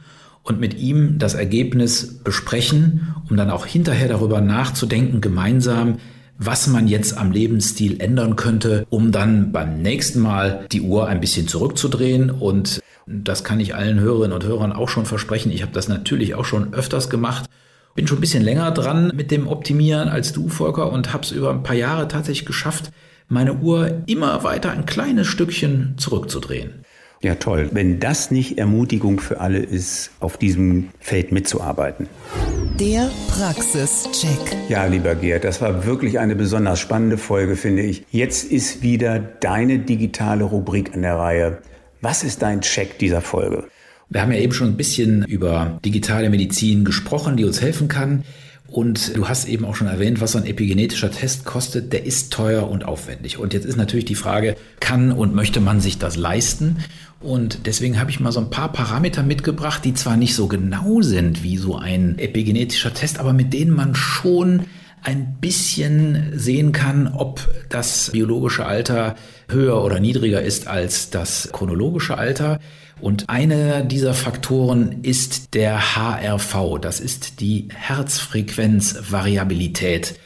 und 0.43 0.59
mit 0.59 0.79
ihm 0.79 1.19
das 1.19 1.35
Ergebnis 1.35 2.21
besprechen, 2.25 3.15
um 3.29 3.37
dann 3.37 3.51
auch 3.51 3.67
hinterher 3.67 4.09
darüber 4.09 4.41
nachzudenken, 4.41 5.21
gemeinsam, 5.21 5.99
was 6.39 6.67
man 6.67 6.89
jetzt 6.89 7.17
am 7.17 7.31
Lebensstil 7.31 8.01
ändern 8.01 8.37
könnte, 8.37 8.87
um 8.91 9.13
dann 9.13 9.53
beim 9.53 9.81
nächsten 9.81 10.21
Mal 10.21 10.67
die 10.73 10.81
Uhr 10.81 11.07
ein 11.07 11.21
bisschen 11.21 11.49
zurückzudrehen 11.49 12.31
und 12.31 12.81
das 13.07 13.45
kann 13.45 13.61
ich 13.61 13.75
allen 13.75 14.01
Hörerinnen 14.01 14.35
und 14.35 14.45
Hörern 14.45 14.73
auch 14.73 14.89
schon 14.89 15.07
versprechen. 15.07 15.53
Ich 15.53 15.63
habe 15.63 15.73
das 15.73 15.89
natürlich 15.89 16.35
auch 16.35 16.45
schon 16.45 16.73
öfters 16.73 17.11
gemacht. 17.11 17.49
Bin 17.95 18.07
schon 18.07 18.19
ein 18.19 18.23
bisschen 18.23 18.43
länger 18.43 18.71
dran 18.73 19.13
mit 19.15 19.31
dem 19.31 19.47
Optimieren 19.47 20.09
als 20.09 20.33
du, 20.33 20.49
Volker, 20.49 20.91
und 20.91 21.13
habe 21.13 21.23
es 21.23 21.31
über 21.31 21.51
ein 21.51 21.63
paar 21.63 21.77
Jahre 21.77 22.09
tatsächlich 22.09 22.47
geschafft, 22.47 22.91
meine 23.29 23.55
Uhr 23.55 24.03
immer 24.07 24.43
weiter 24.43 24.71
ein 24.71 24.87
kleines 24.87 25.27
Stückchen 25.27 25.95
zurückzudrehen. 25.97 26.85
Ja, 27.25 27.37
toll. 27.37 27.71
Wenn 27.73 28.01
das 28.01 28.31
nicht 28.31 28.59
Ermutigung 28.59 29.19
für 29.19 29.41
alle 29.41 29.59
ist, 29.59 30.11
auf 30.21 30.37
diesem 30.37 30.91
Feld 31.01 31.33
mitzuarbeiten. 31.33 32.07
Der 32.79 33.11
Praxischeck. 33.29 34.55
Ja, 34.69 34.85
lieber 34.85 35.15
Gerd, 35.15 35.45
das 35.45 35.63
war 35.63 35.87
wirklich 35.87 36.19
eine 36.19 36.37
besonders 36.37 36.81
spannende 36.81 37.17
Folge, 37.17 37.57
finde 37.57 37.81
ich. 37.81 38.05
Jetzt 38.11 38.53
ist 38.53 38.83
wieder 38.83 39.19
deine 39.19 39.79
digitale 39.79 40.45
Rubrik 40.45 40.93
an 40.93 41.01
der 41.01 41.15
Reihe. 41.15 41.63
Was 42.03 42.25
ist 42.25 42.43
dein 42.43 42.61
Check 42.61 42.99
dieser 42.99 43.23
Folge? 43.23 43.65
Wir 44.11 44.21
haben 44.21 44.31
ja 44.31 44.39
eben 44.39 44.53
schon 44.53 44.69
ein 44.69 44.77
bisschen 44.77 45.25
über 45.25 45.81
digitale 45.83 46.29
Medizin 46.29 46.85
gesprochen, 46.85 47.39
die 47.39 47.47
uns 47.47 47.63
helfen 47.63 47.89
kann. 47.89 48.25
Und 48.75 49.17
du 49.17 49.29
hast 49.29 49.47
eben 49.47 49.65
auch 49.67 49.77
schon 49.77 49.87
erwähnt, 49.87 50.21
was 50.21 50.33
so 50.33 50.39
ein 50.39 50.47
epigenetischer 50.47 51.13
Test 51.13 51.45
kostet. 51.45 51.93
Der 51.93 52.05
ist 52.05 52.33
teuer 52.33 52.69
und 52.69 52.85
aufwendig. 52.85 53.39
Und 53.39 53.55
jetzt 53.55 53.67
ist 53.67 53.77
natürlich 53.77 54.05
die 54.05 54.17
Frage, 54.17 54.57
kann 54.81 55.13
und 55.13 55.33
möchte 55.33 55.61
man 55.61 55.81
sich 55.81 55.99
das 55.99 56.17
leisten? 56.17 56.79
Und 57.21 57.67
deswegen 57.67 58.01
habe 58.01 58.11
ich 58.11 58.19
mal 58.19 58.33
so 58.33 58.41
ein 58.41 58.51
paar 58.51 58.73
Parameter 58.73 59.23
mitgebracht, 59.23 59.85
die 59.85 59.95
zwar 59.95 60.17
nicht 60.17 60.35
so 60.35 60.49
genau 60.49 61.03
sind 61.03 61.45
wie 61.45 61.57
so 61.57 61.77
ein 61.77 62.19
epigenetischer 62.19 62.93
Test, 62.93 63.21
aber 63.21 63.33
mit 63.33 63.53
denen 63.53 63.71
man 63.71 63.95
schon 63.95 64.65
ein 65.05 65.37
bisschen 65.41 66.33
sehen 66.35 66.73
kann, 66.73 67.07
ob 67.07 67.49
das 67.69 68.11
biologische 68.11 68.67
Alter 68.67 69.15
höher 69.49 69.85
oder 69.85 70.01
niedriger 70.01 70.43
ist 70.43 70.67
als 70.67 71.11
das 71.11 71.51
chronologische 71.53 72.19
Alter. 72.19 72.59
Und 73.05 73.29
einer 73.29 73.83
dieser 73.83 74.15
Faktoren 74.15 75.03
ist 75.03 75.53
der 75.53 75.95
HRV, 75.95 76.79
das 76.81 77.01
ist 77.01 77.41
die 77.41 77.69
Herzfrequenzvariabilität. 77.71 80.19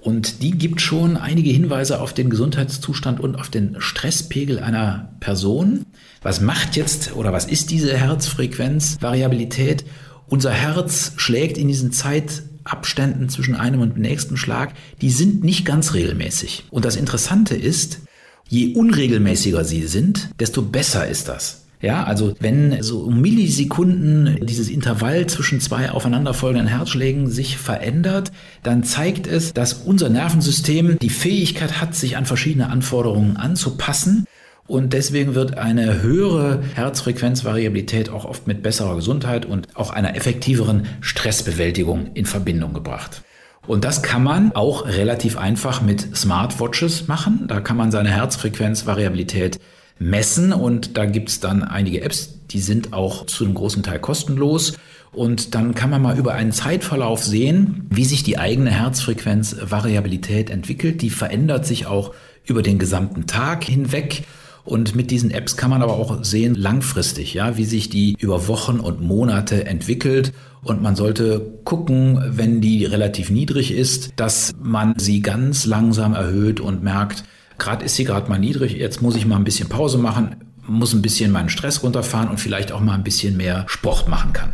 Und 0.00 0.40
die 0.40 0.52
gibt 0.52 0.80
schon 0.80 1.16
einige 1.16 1.50
Hinweise 1.50 2.00
auf 2.00 2.14
den 2.14 2.30
Gesundheitszustand 2.30 3.18
und 3.18 3.34
auf 3.34 3.48
den 3.48 3.80
Stresspegel 3.80 4.60
einer 4.60 5.10
Person. 5.18 5.86
Was 6.22 6.40
macht 6.40 6.76
jetzt 6.76 7.16
oder 7.16 7.32
was 7.32 7.46
ist 7.46 7.72
diese 7.72 7.98
Herzfrequenzvariabilität? 7.98 9.84
Unser 10.28 10.52
Herz 10.52 11.14
schlägt 11.16 11.58
in 11.58 11.66
diesen 11.66 11.90
Zeitabständen 11.90 13.28
zwischen 13.28 13.56
einem 13.56 13.80
und 13.80 13.96
dem 13.96 14.02
nächsten 14.02 14.36
Schlag, 14.36 14.74
die 15.00 15.10
sind 15.10 15.42
nicht 15.42 15.64
ganz 15.64 15.94
regelmäßig. 15.94 16.66
Und 16.70 16.84
das 16.84 16.94
Interessante 16.94 17.56
ist, 17.56 18.02
je 18.48 18.76
unregelmäßiger 18.76 19.64
sie 19.64 19.88
sind, 19.88 20.28
desto 20.38 20.62
besser 20.62 21.08
ist 21.08 21.26
das. 21.26 21.64
Ja, 21.82 22.04
also 22.04 22.34
wenn 22.40 22.82
so 22.82 23.10
Millisekunden 23.10 24.44
dieses 24.44 24.68
Intervall 24.68 25.26
zwischen 25.26 25.60
zwei 25.60 25.90
aufeinanderfolgenden 25.90 26.68
Herzschlägen 26.68 27.30
sich 27.30 27.56
verändert, 27.56 28.32
dann 28.62 28.84
zeigt 28.84 29.26
es, 29.26 29.54
dass 29.54 29.72
unser 29.72 30.10
Nervensystem 30.10 30.98
die 30.98 31.08
Fähigkeit 31.08 31.80
hat, 31.80 31.94
sich 31.94 32.18
an 32.18 32.26
verschiedene 32.26 32.68
Anforderungen 32.68 33.38
anzupassen. 33.38 34.26
Und 34.66 34.92
deswegen 34.92 35.34
wird 35.34 35.56
eine 35.56 36.02
höhere 36.02 36.62
Herzfrequenzvariabilität 36.74 38.10
auch 38.10 38.26
oft 38.26 38.46
mit 38.46 38.62
besserer 38.62 38.94
Gesundheit 38.96 39.46
und 39.46 39.74
auch 39.74 39.90
einer 39.90 40.14
effektiveren 40.16 40.86
Stressbewältigung 41.00 42.10
in 42.12 42.26
Verbindung 42.26 42.74
gebracht. 42.74 43.22
Und 43.66 43.84
das 43.84 44.02
kann 44.02 44.22
man 44.22 44.52
auch 44.52 44.86
relativ 44.86 45.38
einfach 45.38 45.80
mit 45.80 46.14
Smartwatches 46.14 47.08
machen. 47.08 47.46
Da 47.48 47.60
kann 47.60 47.76
man 47.76 47.90
seine 47.90 48.10
Herzfrequenzvariabilität 48.10 49.58
messen 50.00 50.52
und 50.52 50.96
da 50.96 51.04
gibt 51.04 51.28
es 51.28 51.38
dann 51.38 51.62
einige 51.62 52.00
Apps, 52.00 52.40
die 52.50 52.58
sind 52.58 52.92
auch 52.92 53.26
zu 53.26 53.44
einem 53.44 53.54
großen 53.54 53.84
Teil 53.84 54.00
kostenlos. 54.00 54.72
Und 55.12 55.54
dann 55.54 55.74
kann 55.74 55.90
man 55.90 56.02
mal 56.02 56.18
über 56.18 56.34
einen 56.34 56.52
Zeitverlauf 56.52 57.22
sehen, 57.22 57.86
wie 57.90 58.04
sich 58.04 58.22
die 58.22 58.38
eigene 58.38 58.70
Herzfrequenzvariabilität 58.70 60.50
entwickelt. 60.50 61.02
Die 61.02 61.10
verändert 61.10 61.66
sich 61.66 61.86
auch 61.86 62.14
über 62.44 62.62
den 62.62 62.78
gesamten 62.78 63.26
Tag 63.26 63.64
hinweg. 63.64 64.24
Und 64.64 64.94
mit 64.94 65.10
diesen 65.10 65.30
Apps 65.30 65.56
kann 65.56 65.70
man 65.70 65.82
aber 65.82 65.94
auch 65.94 66.22
sehen, 66.22 66.54
langfristig, 66.54 67.34
ja, 67.34 67.56
wie 67.56 67.64
sich 67.64 67.88
die 67.88 68.14
über 68.20 68.46
Wochen 68.46 68.78
und 68.78 69.00
Monate 69.00 69.66
entwickelt. 69.66 70.32
Und 70.62 70.80
man 70.80 70.94
sollte 70.94 71.58
gucken, 71.64 72.22
wenn 72.28 72.60
die 72.60 72.84
relativ 72.84 73.30
niedrig 73.30 73.72
ist, 73.72 74.12
dass 74.16 74.52
man 74.62 74.94
sie 74.96 75.22
ganz 75.22 75.66
langsam 75.66 76.14
erhöht 76.14 76.60
und 76.60 76.84
merkt, 76.84 77.24
gerade 77.60 77.84
ist 77.84 77.94
sie 77.94 78.04
gerade 78.04 78.28
mal 78.28 78.38
niedrig, 78.38 78.72
jetzt 78.72 79.02
muss 79.02 79.14
ich 79.14 79.26
mal 79.26 79.36
ein 79.36 79.44
bisschen 79.44 79.68
Pause 79.68 79.98
machen, 79.98 80.36
muss 80.66 80.92
ein 80.92 81.02
bisschen 81.02 81.30
meinen 81.30 81.48
Stress 81.48 81.82
runterfahren 81.82 82.28
und 82.28 82.38
vielleicht 82.38 82.72
auch 82.72 82.80
mal 82.80 82.94
ein 82.94 83.04
bisschen 83.04 83.36
mehr 83.36 83.64
Sport 83.68 84.08
machen 84.08 84.32
kann. 84.32 84.52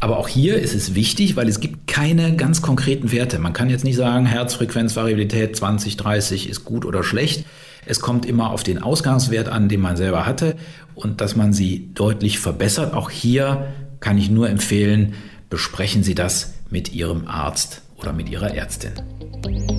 Aber 0.00 0.18
auch 0.18 0.28
hier 0.28 0.56
ist 0.56 0.74
es 0.74 0.94
wichtig, 0.94 1.36
weil 1.36 1.48
es 1.48 1.60
gibt 1.60 1.86
keine 1.86 2.36
ganz 2.36 2.60
konkreten 2.60 3.10
Werte. 3.10 3.38
Man 3.38 3.54
kann 3.54 3.70
jetzt 3.70 3.84
nicht 3.84 3.96
sagen, 3.96 4.26
Herzfrequenzvariabilität 4.26 5.56
20, 5.56 5.96
30 5.96 6.48
ist 6.50 6.64
gut 6.64 6.84
oder 6.84 7.02
schlecht. 7.02 7.46
Es 7.86 8.00
kommt 8.00 8.26
immer 8.26 8.50
auf 8.50 8.62
den 8.62 8.82
Ausgangswert 8.82 9.48
an, 9.48 9.68
den 9.70 9.80
man 9.80 9.96
selber 9.96 10.26
hatte 10.26 10.56
und 10.94 11.20
dass 11.20 11.36
man 11.36 11.52
sie 11.52 11.90
deutlich 11.94 12.38
verbessert. 12.38 12.92
Auch 12.92 13.08
hier 13.08 13.68
kann 14.00 14.18
ich 14.18 14.30
nur 14.30 14.50
empfehlen, 14.50 15.14
besprechen 15.48 16.02
Sie 16.02 16.14
das 16.14 16.54
mit 16.68 16.92
Ihrem 16.92 17.26
Arzt 17.26 17.82
oder 17.96 18.12
mit 18.12 18.28
Ihrer 18.28 18.54
Ärztin. 18.54 18.92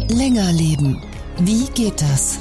Länger 0.09 0.51
leben. 0.53 1.03
Wie 1.39 1.65
geht 1.75 2.01
das? 2.01 2.39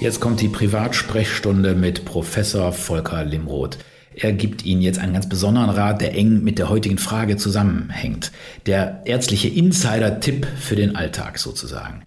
Jetzt 0.00 0.20
kommt 0.20 0.40
die 0.40 0.48
Privatsprechstunde 0.48 1.74
mit 1.74 2.04
Professor 2.04 2.72
Volker 2.72 3.24
Limroth. 3.24 3.78
Er 4.14 4.32
gibt 4.32 4.64
Ihnen 4.64 4.80
jetzt 4.80 5.00
einen 5.00 5.14
ganz 5.14 5.28
besonderen 5.28 5.70
Rat, 5.70 6.00
der 6.00 6.14
eng 6.14 6.44
mit 6.44 6.60
der 6.60 6.68
heutigen 6.68 6.98
Frage 6.98 7.36
zusammenhängt. 7.36 8.30
Der 8.66 9.02
ärztliche 9.06 9.48
Insider-Tipp 9.48 10.46
für 10.56 10.76
den 10.76 10.94
Alltag 10.94 11.38
sozusagen. 11.38 12.04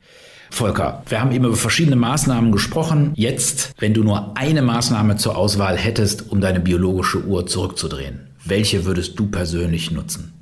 Volker, 0.51 1.03
wir 1.09 1.19
haben 1.19 1.33
eben 1.33 1.45
über 1.45 1.57
verschiedene 1.57 1.97
Maßnahmen 1.97 2.53
gesprochen. 2.53 3.11
Jetzt, 3.15 3.73
wenn 3.77 3.93
du 3.93 4.03
nur 4.03 4.37
eine 4.37 4.61
Maßnahme 4.61 5.17
zur 5.17 5.35
Auswahl 5.35 5.75
hättest, 5.75 6.31
um 6.31 6.39
deine 6.39 6.61
biologische 6.61 7.25
Uhr 7.25 7.45
zurückzudrehen, 7.45 8.27
welche 8.45 8.85
würdest 8.85 9.19
du 9.19 9.27
persönlich 9.27 9.91
nutzen? 9.91 10.34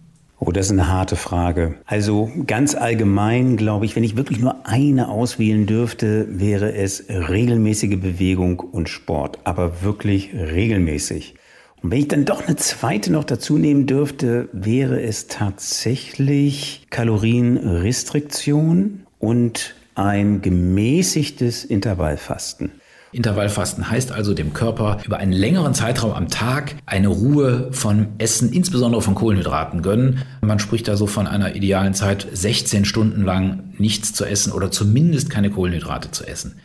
Oh, 0.45 0.51
das 0.51 0.65
ist 0.65 0.73
eine 0.73 0.89
harte 0.89 1.15
Frage. 1.15 1.75
Also 1.85 2.29
ganz 2.45 2.75
allgemein 2.75 3.55
glaube 3.55 3.85
ich, 3.85 3.95
wenn 3.95 4.03
ich 4.03 4.17
wirklich 4.17 4.41
nur 4.41 4.67
eine 4.67 5.07
auswählen 5.07 5.65
dürfte, 5.65 6.27
wäre 6.37 6.73
es 6.73 7.05
regelmäßige 7.07 7.97
Bewegung 7.97 8.59
und 8.59 8.89
Sport, 8.89 9.39
aber 9.45 9.83
wirklich 9.83 10.33
regelmäßig. 10.33 11.35
Und 11.81 11.91
wenn 11.91 11.99
ich 11.99 12.09
dann 12.09 12.25
doch 12.25 12.45
eine 12.45 12.57
zweite 12.57 13.09
noch 13.09 13.23
dazu 13.23 13.57
nehmen 13.57 13.85
dürfte, 13.85 14.49
wäre 14.51 15.01
es 15.01 15.27
tatsächlich 15.27 16.87
Kalorienrestriktion 16.89 19.05
und 19.19 19.75
ein 19.95 20.41
gemäßigtes 20.41 21.63
Intervallfasten. 21.63 22.71
Intervallfasten 23.13 23.89
heißt 23.89 24.11
also 24.11 24.33
dem 24.33 24.53
Körper 24.53 24.99
über 25.05 25.17
einen 25.17 25.31
längeren 25.31 25.73
Zeitraum 25.73 26.11
am 26.11 26.27
Tag 26.29 26.75
eine 26.85 27.07
Ruhe 27.07 27.69
von 27.71 28.07
Essen, 28.17 28.51
insbesondere 28.51 29.01
von 29.01 29.15
Kohlenhydraten 29.15 29.81
gönnen. 29.81 30.23
Man 30.41 30.59
spricht 30.59 30.87
da 30.87 30.97
so 30.97 31.07
von 31.07 31.27
einer 31.27 31.55
idealen 31.55 31.93
Zeit, 31.93 32.27
16 32.31 32.85
Stunden 32.85 33.23
lang 33.23 33.63
nichts 33.77 34.13
zu 34.13 34.25
essen 34.25 34.51
oder 34.51 34.71
zumindest 34.71 35.29
keine 35.29 35.49
Kohlenhydrate 35.49 36.11
zu 36.11 36.25
essen. 36.25 36.55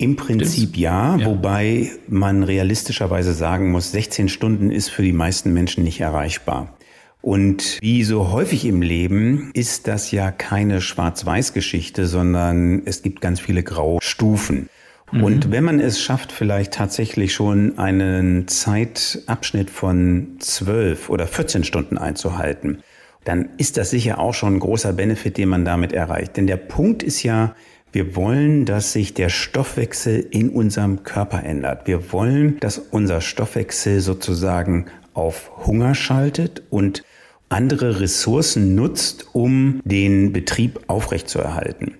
Im 0.00 0.14
Prinzip 0.14 0.76
ja, 0.76 1.16
ja, 1.16 1.26
wobei 1.26 1.90
man 2.06 2.44
realistischerweise 2.44 3.32
sagen 3.32 3.72
muss, 3.72 3.90
16 3.90 4.28
Stunden 4.28 4.70
ist 4.70 4.90
für 4.90 5.02
die 5.02 5.12
meisten 5.12 5.52
Menschen 5.52 5.82
nicht 5.82 6.00
erreichbar. 6.00 6.74
Und 7.20 7.78
wie 7.80 8.04
so 8.04 8.30
häufig 8.30 8.64
im 8.64 8.80
Leben 8.80 9.50
ist 9.54 9.88
das 9.88 10.12
ja 10.12 10.30
keine 10.30 10.80
Schwarz-Weiß-Geschichte, 10.80 12.06
sondern 12.06 12.82
es 12.84 13.02
gibt 13.02 13.20
ganz 13.20 13.40
viele 13.40 13.64
graue 13.64 13.98
Stufen. 14.00 14.68
Mhm. 15.12 15.24
Und 15.24 15.50
wenn 15.50 15.64
man 15.64 15.80
es 15.80 16.00
schafft, 16.00 16.32
vielleicht 16.32 16.74
tatsächlich 16.74 17.32
schon 17.32 17.78
einen 17.78 18.48
Zeitabschnitt 18.48 19.70
von 19.70 20.36
zwölf 20.40 21.08
oder 21.08 21.26
14 21.26 21.64
Stunden 21.64 21.98
einzuhalten, 21.98 22.82
dann 23.24 23.50
ist 23.58 23.76
das 23.76 23.90
sicher 23.90 24.18
auch 24.18 24.34
schon 24.34 24.54
ein 24.56 24.60
großer 24.60 24.92
Benefit, 24.92 25.36
den 25.36 25.48
man 25.48 25.64
damit 25.64 25.92
erreicht. 25.92 26.36
Denn 26.36 26.46
der 26.46 26.56
Punkt 26.56 27.02
ist 27.02 27.22
ja, 27.22 27.54
wir 27.92 28.16
wollen, 28.16 28.64
dass 28.64 28.92
sich 28.92 29.14
der 29.14 29.28
Stoffwechsel 29.28 30.26
in 30.30 30.50
unserem 30.50 31.02
Körper 31.04 31.42
ändert. 31.42 31.86
Wir 31.86 32.12
wollen, 32.12 32.60
dass 32.60 32.78
unser 32.78 33.20
Stoffwechsel 33.20 34.00
sozusagen 34.00 34.86
auf 35.14 35.66
Hunger 35.66 35.94
schaltet 35.94 36.62
und 36.70 37.02
andere 37.48 38.00
Ressourcen 38.00 38.74
nutzt, 38.74 39.26
um 39.32 39.80
den 39.84 40.32
Betrieb 40.32 40.80
aufrechtzuerhalten. 40.86 41.94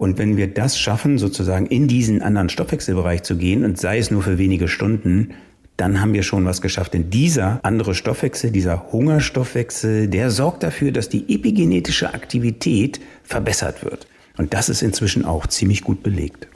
Und 0.00 0.16
wenn 0.16 0.38
wir 0.38 0.46
das 0.46 0.78
schaffen, 0.78 1.18
sozusagen 1.18 1.66
in 1.66 1.86
diesen 1.86 2.22
anderen 2.22 2.48
Stoffwechselbereich 2.48 3.22
zu 3.22 3.36
gehen 3.36 3.66
und 3.66 3.78
sei 3.78 3.98
es 3.98 4.10
nur 4.10 4.22
für 4.22 4.38
wenige 4.38 4.66
Stunden, 4.66 5.34
dann 5.76 6.00
haben 6.00 6.14
wir 6.14 6.22
schon 6.22 6.46
was 6.46 6.62
geschafft. 6.62 6.94
Denn 6.94 7.10
dieser 7.10 7.60
andere 7.64 7.94
Stoffwechsel, 7.94 8.50
dieser 8.50 8.92
Hungerstoffwechsel, 8.92 10.08
der 10.08 10.30
sorgt 10.30 10.62
dafür, 10.62 10.90
dass 10.90 11.10
die 11.10 11.34
epigenetische 11.34 12.14
Aktivität 12.14 12.98
verbessert 13.24 13.84
wird. 13.84 14.06
Und 14.38 14.54
das 14.54 14.70
ist 14.70 14.80
inzwischen 14.80 15.26
auch 15.26 15.46
ziemlich 15.48 15.84
gut 15.84 16.02
belegt. 16.02 16.48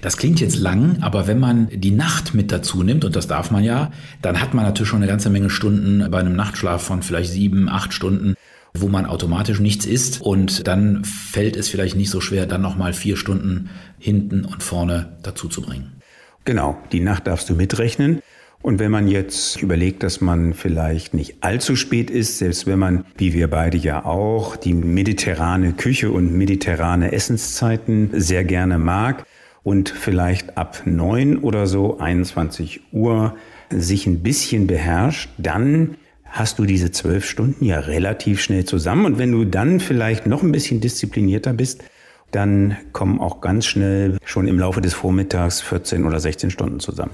Das 0.00 0.16
klingt 0.16 0.40
jetzt 0.40 0.56
lang, 0.56 0.98
aber 1.00 1.28
wenn 1.28 1.38
man 1.38 1.68
die 1.72 1.92
Nacht 1.92 2.34
mit 2.34 2.50
dazu 2.50 2.82
nimmt, 2.82 3.04
und 3.04 3.14
das 3.14 3.28
darf 3.28 3.52
man 3.52 3.62
ja, 3.62 3.92
dann 4.22 4.40
hat 4.40 4.54
man 4.54 4.64
natürlich 4.64 4.88
schon 4.88 5.02
eine 5.02 5.10
ganze 5.10 5.30
Menge 5.30 5.50
Stunden 5.50 6.10
bei 6.10 6.18
einem 6.18 6.34
Nachtschlaf 6.34 6.82
von 6.82 7.04
vielleicht 7.04 7.30
sieben, 7.30 7.68
acht 7.68 7.92
Stunden 7.92 8.34
wo 8.80 8.88
man 8.88 9.06
automatisch 9.06 9.60
nichts 9.60 9.86
isst 9.86 10.20
und 10.20 10.66
dann 10.66 11.04
fällt 11.04 11.56
es 11.56 11.68
vielleicht 11.68 11.96
nicht 11.96 12.10
so 12.10 12.20
schwer, 12.20 12.46
dann 12.46 12.62
nochmal 12.62 12.92
vier 12.92 13.16
Stunden 13.16 13.70
hinten 13.98 14.44
und 14.44 14.62
vorne 14.62 15.16
dazu 15.22 15.48
zu 15.48 15.62
bringen. 15.62 16.00
Genau, 16.44 16.78
die 16.92 17.00
Nacht 17.00 17.26
darfst 17.26 17.50
du 17.50 17.54
mitrechnen. 17.54 18.22
Und 18.60 18.80
wenn 18.80 18.90
man 18.90 19.06
jetzt 19.06 19.62
überlegt, 19.62 20.02
dass 20.02 20.20
man 20.20 20.52
vielleicht 20.52 21.14
nicht 21.14 21.44
allzu 21.44 21.76
spät 21.76 22.10
ist, 22.10 22.38
selbst 22.38 22.66
wenn 22.66 22.78
man, 22.78 23.04
wie 23.16 23.32
wir 23.32 23.48
beide 23.48 23.78
ja 23.78 24.04
auch, 24.04 24.56
die 24.56 24.74
mediterrane 24.74 25.74
Küche 25.74 26.10
und 26.10 26.32
mediterrane 26.32 27.12
Essenszeiten 27.12 28.10
sehr 28.12 28.44
gerne 28.44 28.78
mag 28.78 29.24
und 29.62 29.90
vielleicht 29.90 30.58
ab 30.58 30.82
neun 30.86 31.38
oder 31.38 31.66
so, 31.66 31.98
21 31.98 32.80
Uhr, 32.92 33.36
sich 33.70 34.06
ein 34.06 34.22
bisschen 34.22 34.66
beherrscht, 34.66 35.30
dann 35.38 35.96
hast 36.30 36.58
du 36.58 36.64
diese 36.64 36.90
zwölf 36.90 37.28
Stunden 37.28 37.64
ja 37.64 37.80
relativ 37.80 38.40
schnell 38.40 38.64
zusammen. 38.64 39.06
Und 39.06 39.18
wenn 39.18 39.32
du 39.32 39.44
dann 39.44 39.80
vielleicht 39.80 40.26
noch 40.26 40.42
ein 40.42 40.52
bisschen 40.52 40.80
disziplinierter 40.80 41.52
bist, 41.52 41.82
dann 42.30 42.76
kommen 42.92 43.20
auch 43.20 43.40
ganz 43.40 43.66
schnell 43.66 44.18
schon 44.24 44.48
im 44.48 44.58
Laufe 44.58 44.80
des 44.80 44.94
Vormittags 44.94 45.60
14 45.62 46.04
oder 46.04 46.20
16 46.20 46.50
Stunden 46.50 46.80
zusammen. 46.80 47.12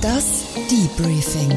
Das 0.00 0.46
Debriefing. 0.70 1.52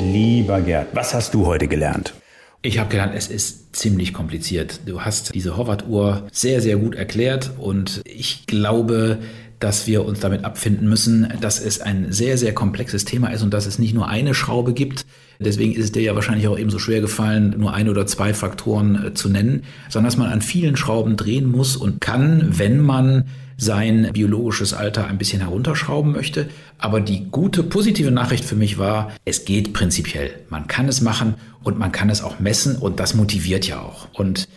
Lieber 0.00 0.60
Gerd, 0.60 0.88
was 0.94 1.14
hast 1.14 1.34
du 1.34 1.46
heute 1.46 1.68
gelernt? 1.68 2.14
Ich 2.62 2.80
habe 2.80 2.90
gelernt, 2.90 3.14
es 3.14 3.28
ist 3.28 3.76
ziemlich 3.76 4.12
kompliziert. 4.12 4.80
Du 4.86 5.02
hast 5.02 5.34
diese 5.34 5.56
Horvath-Uhr 5.56 6.26
sehr, 6.32 6.60
sehr 6.60 6.76
gut 6.76 6.96
erklärt 6.96 7.52
und 7.56 8.00
ich 8.04 8.46
glaube, 8.46 9.18
dass 9.60 9.86
wir 9.86 10.04
uns 10.04 10.20
damit 10.20 10.44
abfinden 10.44 10.88
müssen, 10.88 11.32
dass 11.40 11.60
es 11.60 11.80
ein 11.80 12.12
sehr, 12.12 12.36
sehr 12.36 12.54
komplexes 12.54 13.04
Thema 13.04 13.28
ist 13.28 13.42
und 13.42 13.54
dass 13.54 13.66
es 13.66 13.78
nicht 13.78 13.94
nur 13.94 14.08
eine 14.08 14.34
Schraube 14.34 14.72
gibt. 14.72 15.06
Deswegen 15.40 15.72
ist 15.72 15.84
es 15.84 15.92
dir 15.92 16.02
ja 16.02 16.14
wahrscheinlich 16.14 16.48
auch 16.48 16.58
eben 16.58 16.70
so 16.70 16.78
schwer 16.78 17.00
gefallen, 17.00 17.54
nur 17.56 17.72
ein 17.72 17.88
oder 17.88 18.06
zwei 18.06 18.34
Faktoren 18.34 19.06
äh, 19.06 19.14
zu 19.14 19.28
nennen, 19.28 19.62
sondern 19.88 20.06
dass 20.06 20.16
man 20.16 20.30
an 20.30 20.42
vielen 20.42 20.76
Schrauben 20.76 21.16
drehen 21.16 21.50
muss 21.50 21.76
und 21.76 22.00
kann, 22.00 22.58
wenn 22.58 22.80
man 22.80 23.24
sein 23.56 24.10
biologisches 24.12 24.72
Alter 24.72 25.06
ein 25.06 25.18
bisschen 25.18 25.40
herunterschrauben 25.40 26.12
möchte. 26.12 26.48
Aber 26.78 27.00
die 27.00 27.26
gute, 27.30 27.62
positive 27.62 28.10
Nachricht 28.10 28.44
für 28.44 28.56
mich 28.56 28.78
war, 28.78 29.12
es 29.24 29.44
geht 29.44 29.72
prinzipiell. 29.72 30.30
Man 30.48 30.66
kann 30.68 30.88
es 30.88 31.00
machen 31.00 31.34
und 31.62 31.78
man 31.78 31.92
kann 31.92 32.10
es 32.10 32.22
auch 32.22 32.40
messen 32.40 32.76
und 32.76 33.00
das 33.00 33.14
motiviert 33.14 33.66
ja 33.66 33.80
auch. 33.80 34.08
Und 34.14 34.48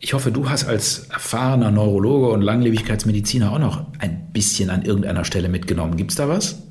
ich 0.00 0.14
hoffe, 0.14 0.32
du 0.32 0.48
hast 0.48 0.64
als 0.64 1.06
erfahrener 1.10 1.70
Neurologe 1.70 2.28
und 2.30 2.42
Langlebigkeitsmediziner 2.42 3.52
auch 3.52 3.58
noch 3.58 3.84
ein 3.98 4.32
bisschen 4.32 4.70
an 4.70 4.82
irgendeiner 4.82 5.24
Stelle 5.24 5.48
mitgenommen. 5.48 5.96
Gibt's 5.96 6.14
da 6.14 6.28
was? 6.28 6.69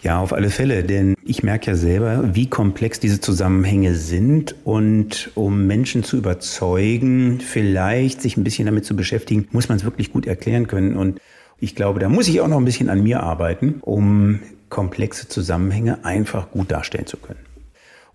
Ja, 0.00 0.20
auf 0.20 0.32
alle 0.32 0.50
Fälle, 0.50 0.84
denn 0.84 1.16
ich 1.24 1.42
merke 1.42 1.72
ja 1.72 1.76
selber, 1.76 2.34
wie 2.34 2.48
komplex 2.48 3.00
diese 3.00 3.20
Zusammenhänge 3.20 3.96
sind 3.96 4.54
und 4.64 5.30
um 5.34 5.66
Menschen 5.66 6.04
zu 6.04 6.16
überzeugen, 6.16 7.40
vielleicht 7.40 8.22
sich 8.22 8.36
ein 8.36 8.44
bisschen 8.44 8.66
damit 8.66 8.84
zu 8.84 8.94
beschäftigen, 8.94 9.48
muss 9.50 9.68
man 9.68 9.78
es 9.78 9.84
wirklich 9.84 10.12
gut 10.12 10.26
erklären 10.26 10.68
können 10.68 10.96
und 10.96 11.20
ich 11.58 11.74
glaube, 11.74 11.98
da 11.98 12.08
muss 12.08 12.28
ich 12.28 12.40
auch 12.40 12.46
noch 12.46 12.58
ein 12.58 12.64
bisschen 12.64 12.88
an 12.88 13.02
mir 13.02 13.24
arbeiten, 13.24 13.78
um 13.80 14.38
komplexe 14.68 15.28
Zusammenhänge 15.28 16.04
einfach 16.04 16.52
gut 16.52 16.70
darstellen 16.70 17.06
zu 17.06 17.16
können. 17.16 17.40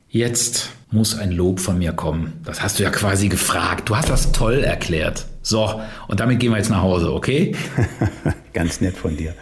Jetzt 0.07 0.69
muss 0.91 1.17
ein 1.17 1.31
Lob 1.31 1.59
von 1.59 1.79
mir 1.79 1.91
kommen. 1.91 2.33
Das 2.45 2.61
hast 2.61 2.79
du 2.79 2.83
ja 2.83 2.91
quasi 2.91 3.27
gefragt. 3.27 3.89
Du 3.89 3.97
hast 3.97 4.09
das 4.09 4.31
toll 4.31 4.63
erklärt. 4.63 5.25
So, 5.41 5.81
und 6.07 6.19
damit 6.19 6.39
gehen 6.39 6.51
wir 6.51 6.57
jetzt 6.57 6.69
nach 6.69 6.83
Hause, 6.83 7.11
okay? 7.11 7.55
Ganz 8.53 8.79
nett 8.79 8.95
von 8.95 9.17
dir. 9.17 9.33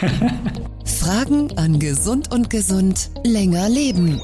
Fragen 1.08 1.48
an 1.56 1.78
Gesund 1.78 2.34
und 2.34 2.50
Gesund 2.50 3.08
länger 3.24 3.70
leben. 3.70 4.20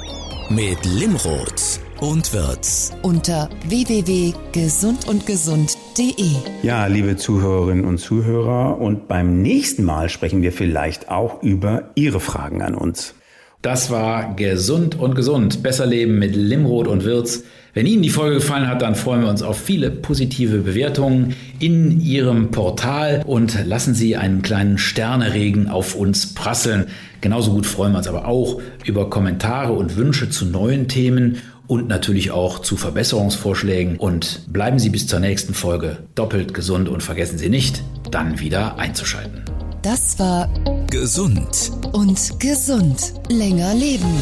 Mit 0.51 0.85
Limrod 0.85 1.81
und 2.03 2.31
Wirz. 2.35 2.93
Unter 3.01 3.49
www.gesundundgesund.de. 3.67 6.33
Ja, 6.63 6.85
liebe 6.85 7.17
Zuhörerinnen 7.17 7.87
und 7.87 7.97
Zuhörer, 7.97 8.79
und 8.79 9.09
beim 9.09 9.41
nächsten 9.41 9.83
Mal 9.83 10.11
sprechen 10.11 10.43
wir 10.43 10.53
vielleicht 10.53 11.09
auch 11.09 11.43
über 11.43 11.89
Ihre 11.95 12.21
Fragen 12.21 12.61
an 12.61 12.75
uns. 12.75 13.15
Das 13.63 13.91
war 13.91 14.35
Gesund 14.35 15.01
und 15.01 15.15
Gesund. 15.15 15.63
Besser 15.63 15.87
leben 15.87 16.19
mit 16.19 16.37
Limrod 16.37 16.87
und 16.87 17.07
Wirz. 17.07 17.45
Wenn 17.75 17.87
Ihnen 17.87 18.03
die 18.03 18.11
Folge 18.11 18.37
gefallen 18.37 18.69
hat, 18.69 18.83
dann 18.83 18.95
freuen 18.95 19.23
wir 19.23 19.29
uns 19.29 19.43
auf 19.43 19.59
viele 19.59 19.91
positive 19.91 20.59
Bewertungen 20.59 21.35
in 21.59 22.01
Ihrem 22.01 22.53
Portal 22.53 23.25
und 23.27 23.67
lassen 23.67 23.95
Sie 23.95 24.17
einen 24.17 24.43
kleinen 24.43 24.79
Sterneregen 24.79 25.69
auf 25.69 25.97
uns 25.97 26.35
prasseln. 26.35 26.87
Genauso 27.21 27.51
gut 27.51 27.67
freuen 27.67 27.91
wir 27.91 27.99
uns 27.99 28.07
aber 28.07 28.29
auch 28.29 28.61
über 28.85 29.11
Kommentare 29.11 29.73
und 29.73 29.97
Wünsche 29.97 30.31
zu 30.31 30.47
neuen 30.47 30.87
Themen 30.87 31.39
und 31.67 31.89
natürlich 31.89 32.31
auch 32.31 32.61
zu 32.61 32.77
Verbesserungsvorschlägen. 32.77 33.97
Und 33.97 34.53
bleiben 34.53 34.79
Sie 34.79 34.91
bis 34.91 35.09
zur 35.09 35.19
nächsten 35.19 35.53
Folge 35.53 35.99
doppelt 36.15 36.55
gesund 36.55 36.89
und 36.89 37.03
vergessen 37.03 37.39
Sie 37.39 37.49
nicht, 37.49 37.83
dann 38.13 38.39
wieder 38.39 38.79
einzuschalten. 38.79 39.43
Das 39.83 40.17
war 40.21 40.49
Gesund 40.91 41.73
und 41.93 42.39
gesund 42.39 43.15
länger 43.29 43.75
leben. 43.75 44.15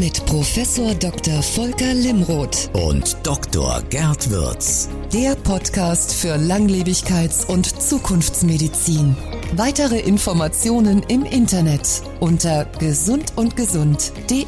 Mit 0.00 0.24
Professor 0.24 0.94
Dr. 0.94 1.42
Volker 1.42 1.92
Limroth. 1.92 2.70
und 2.72 3.18
Dr. 3.22 3.82
Gerd 3.90 4.30
Wirz. 4.30 4.88
Der 5.12 5.34
Podcast 5.34 6.14
für 6.14 6.36
Langlebigkeits- 6.36 7.44
und 7.44 7.66
Zukunftsmedizin. 7.82 9.14
Weitere 9.56 9.98
Informationen 9.98 11.02
im 11.08 11.24
Internet 11.24 12.00
unter 12.18 12.64
gesundundgesund.de. 12.78 14.46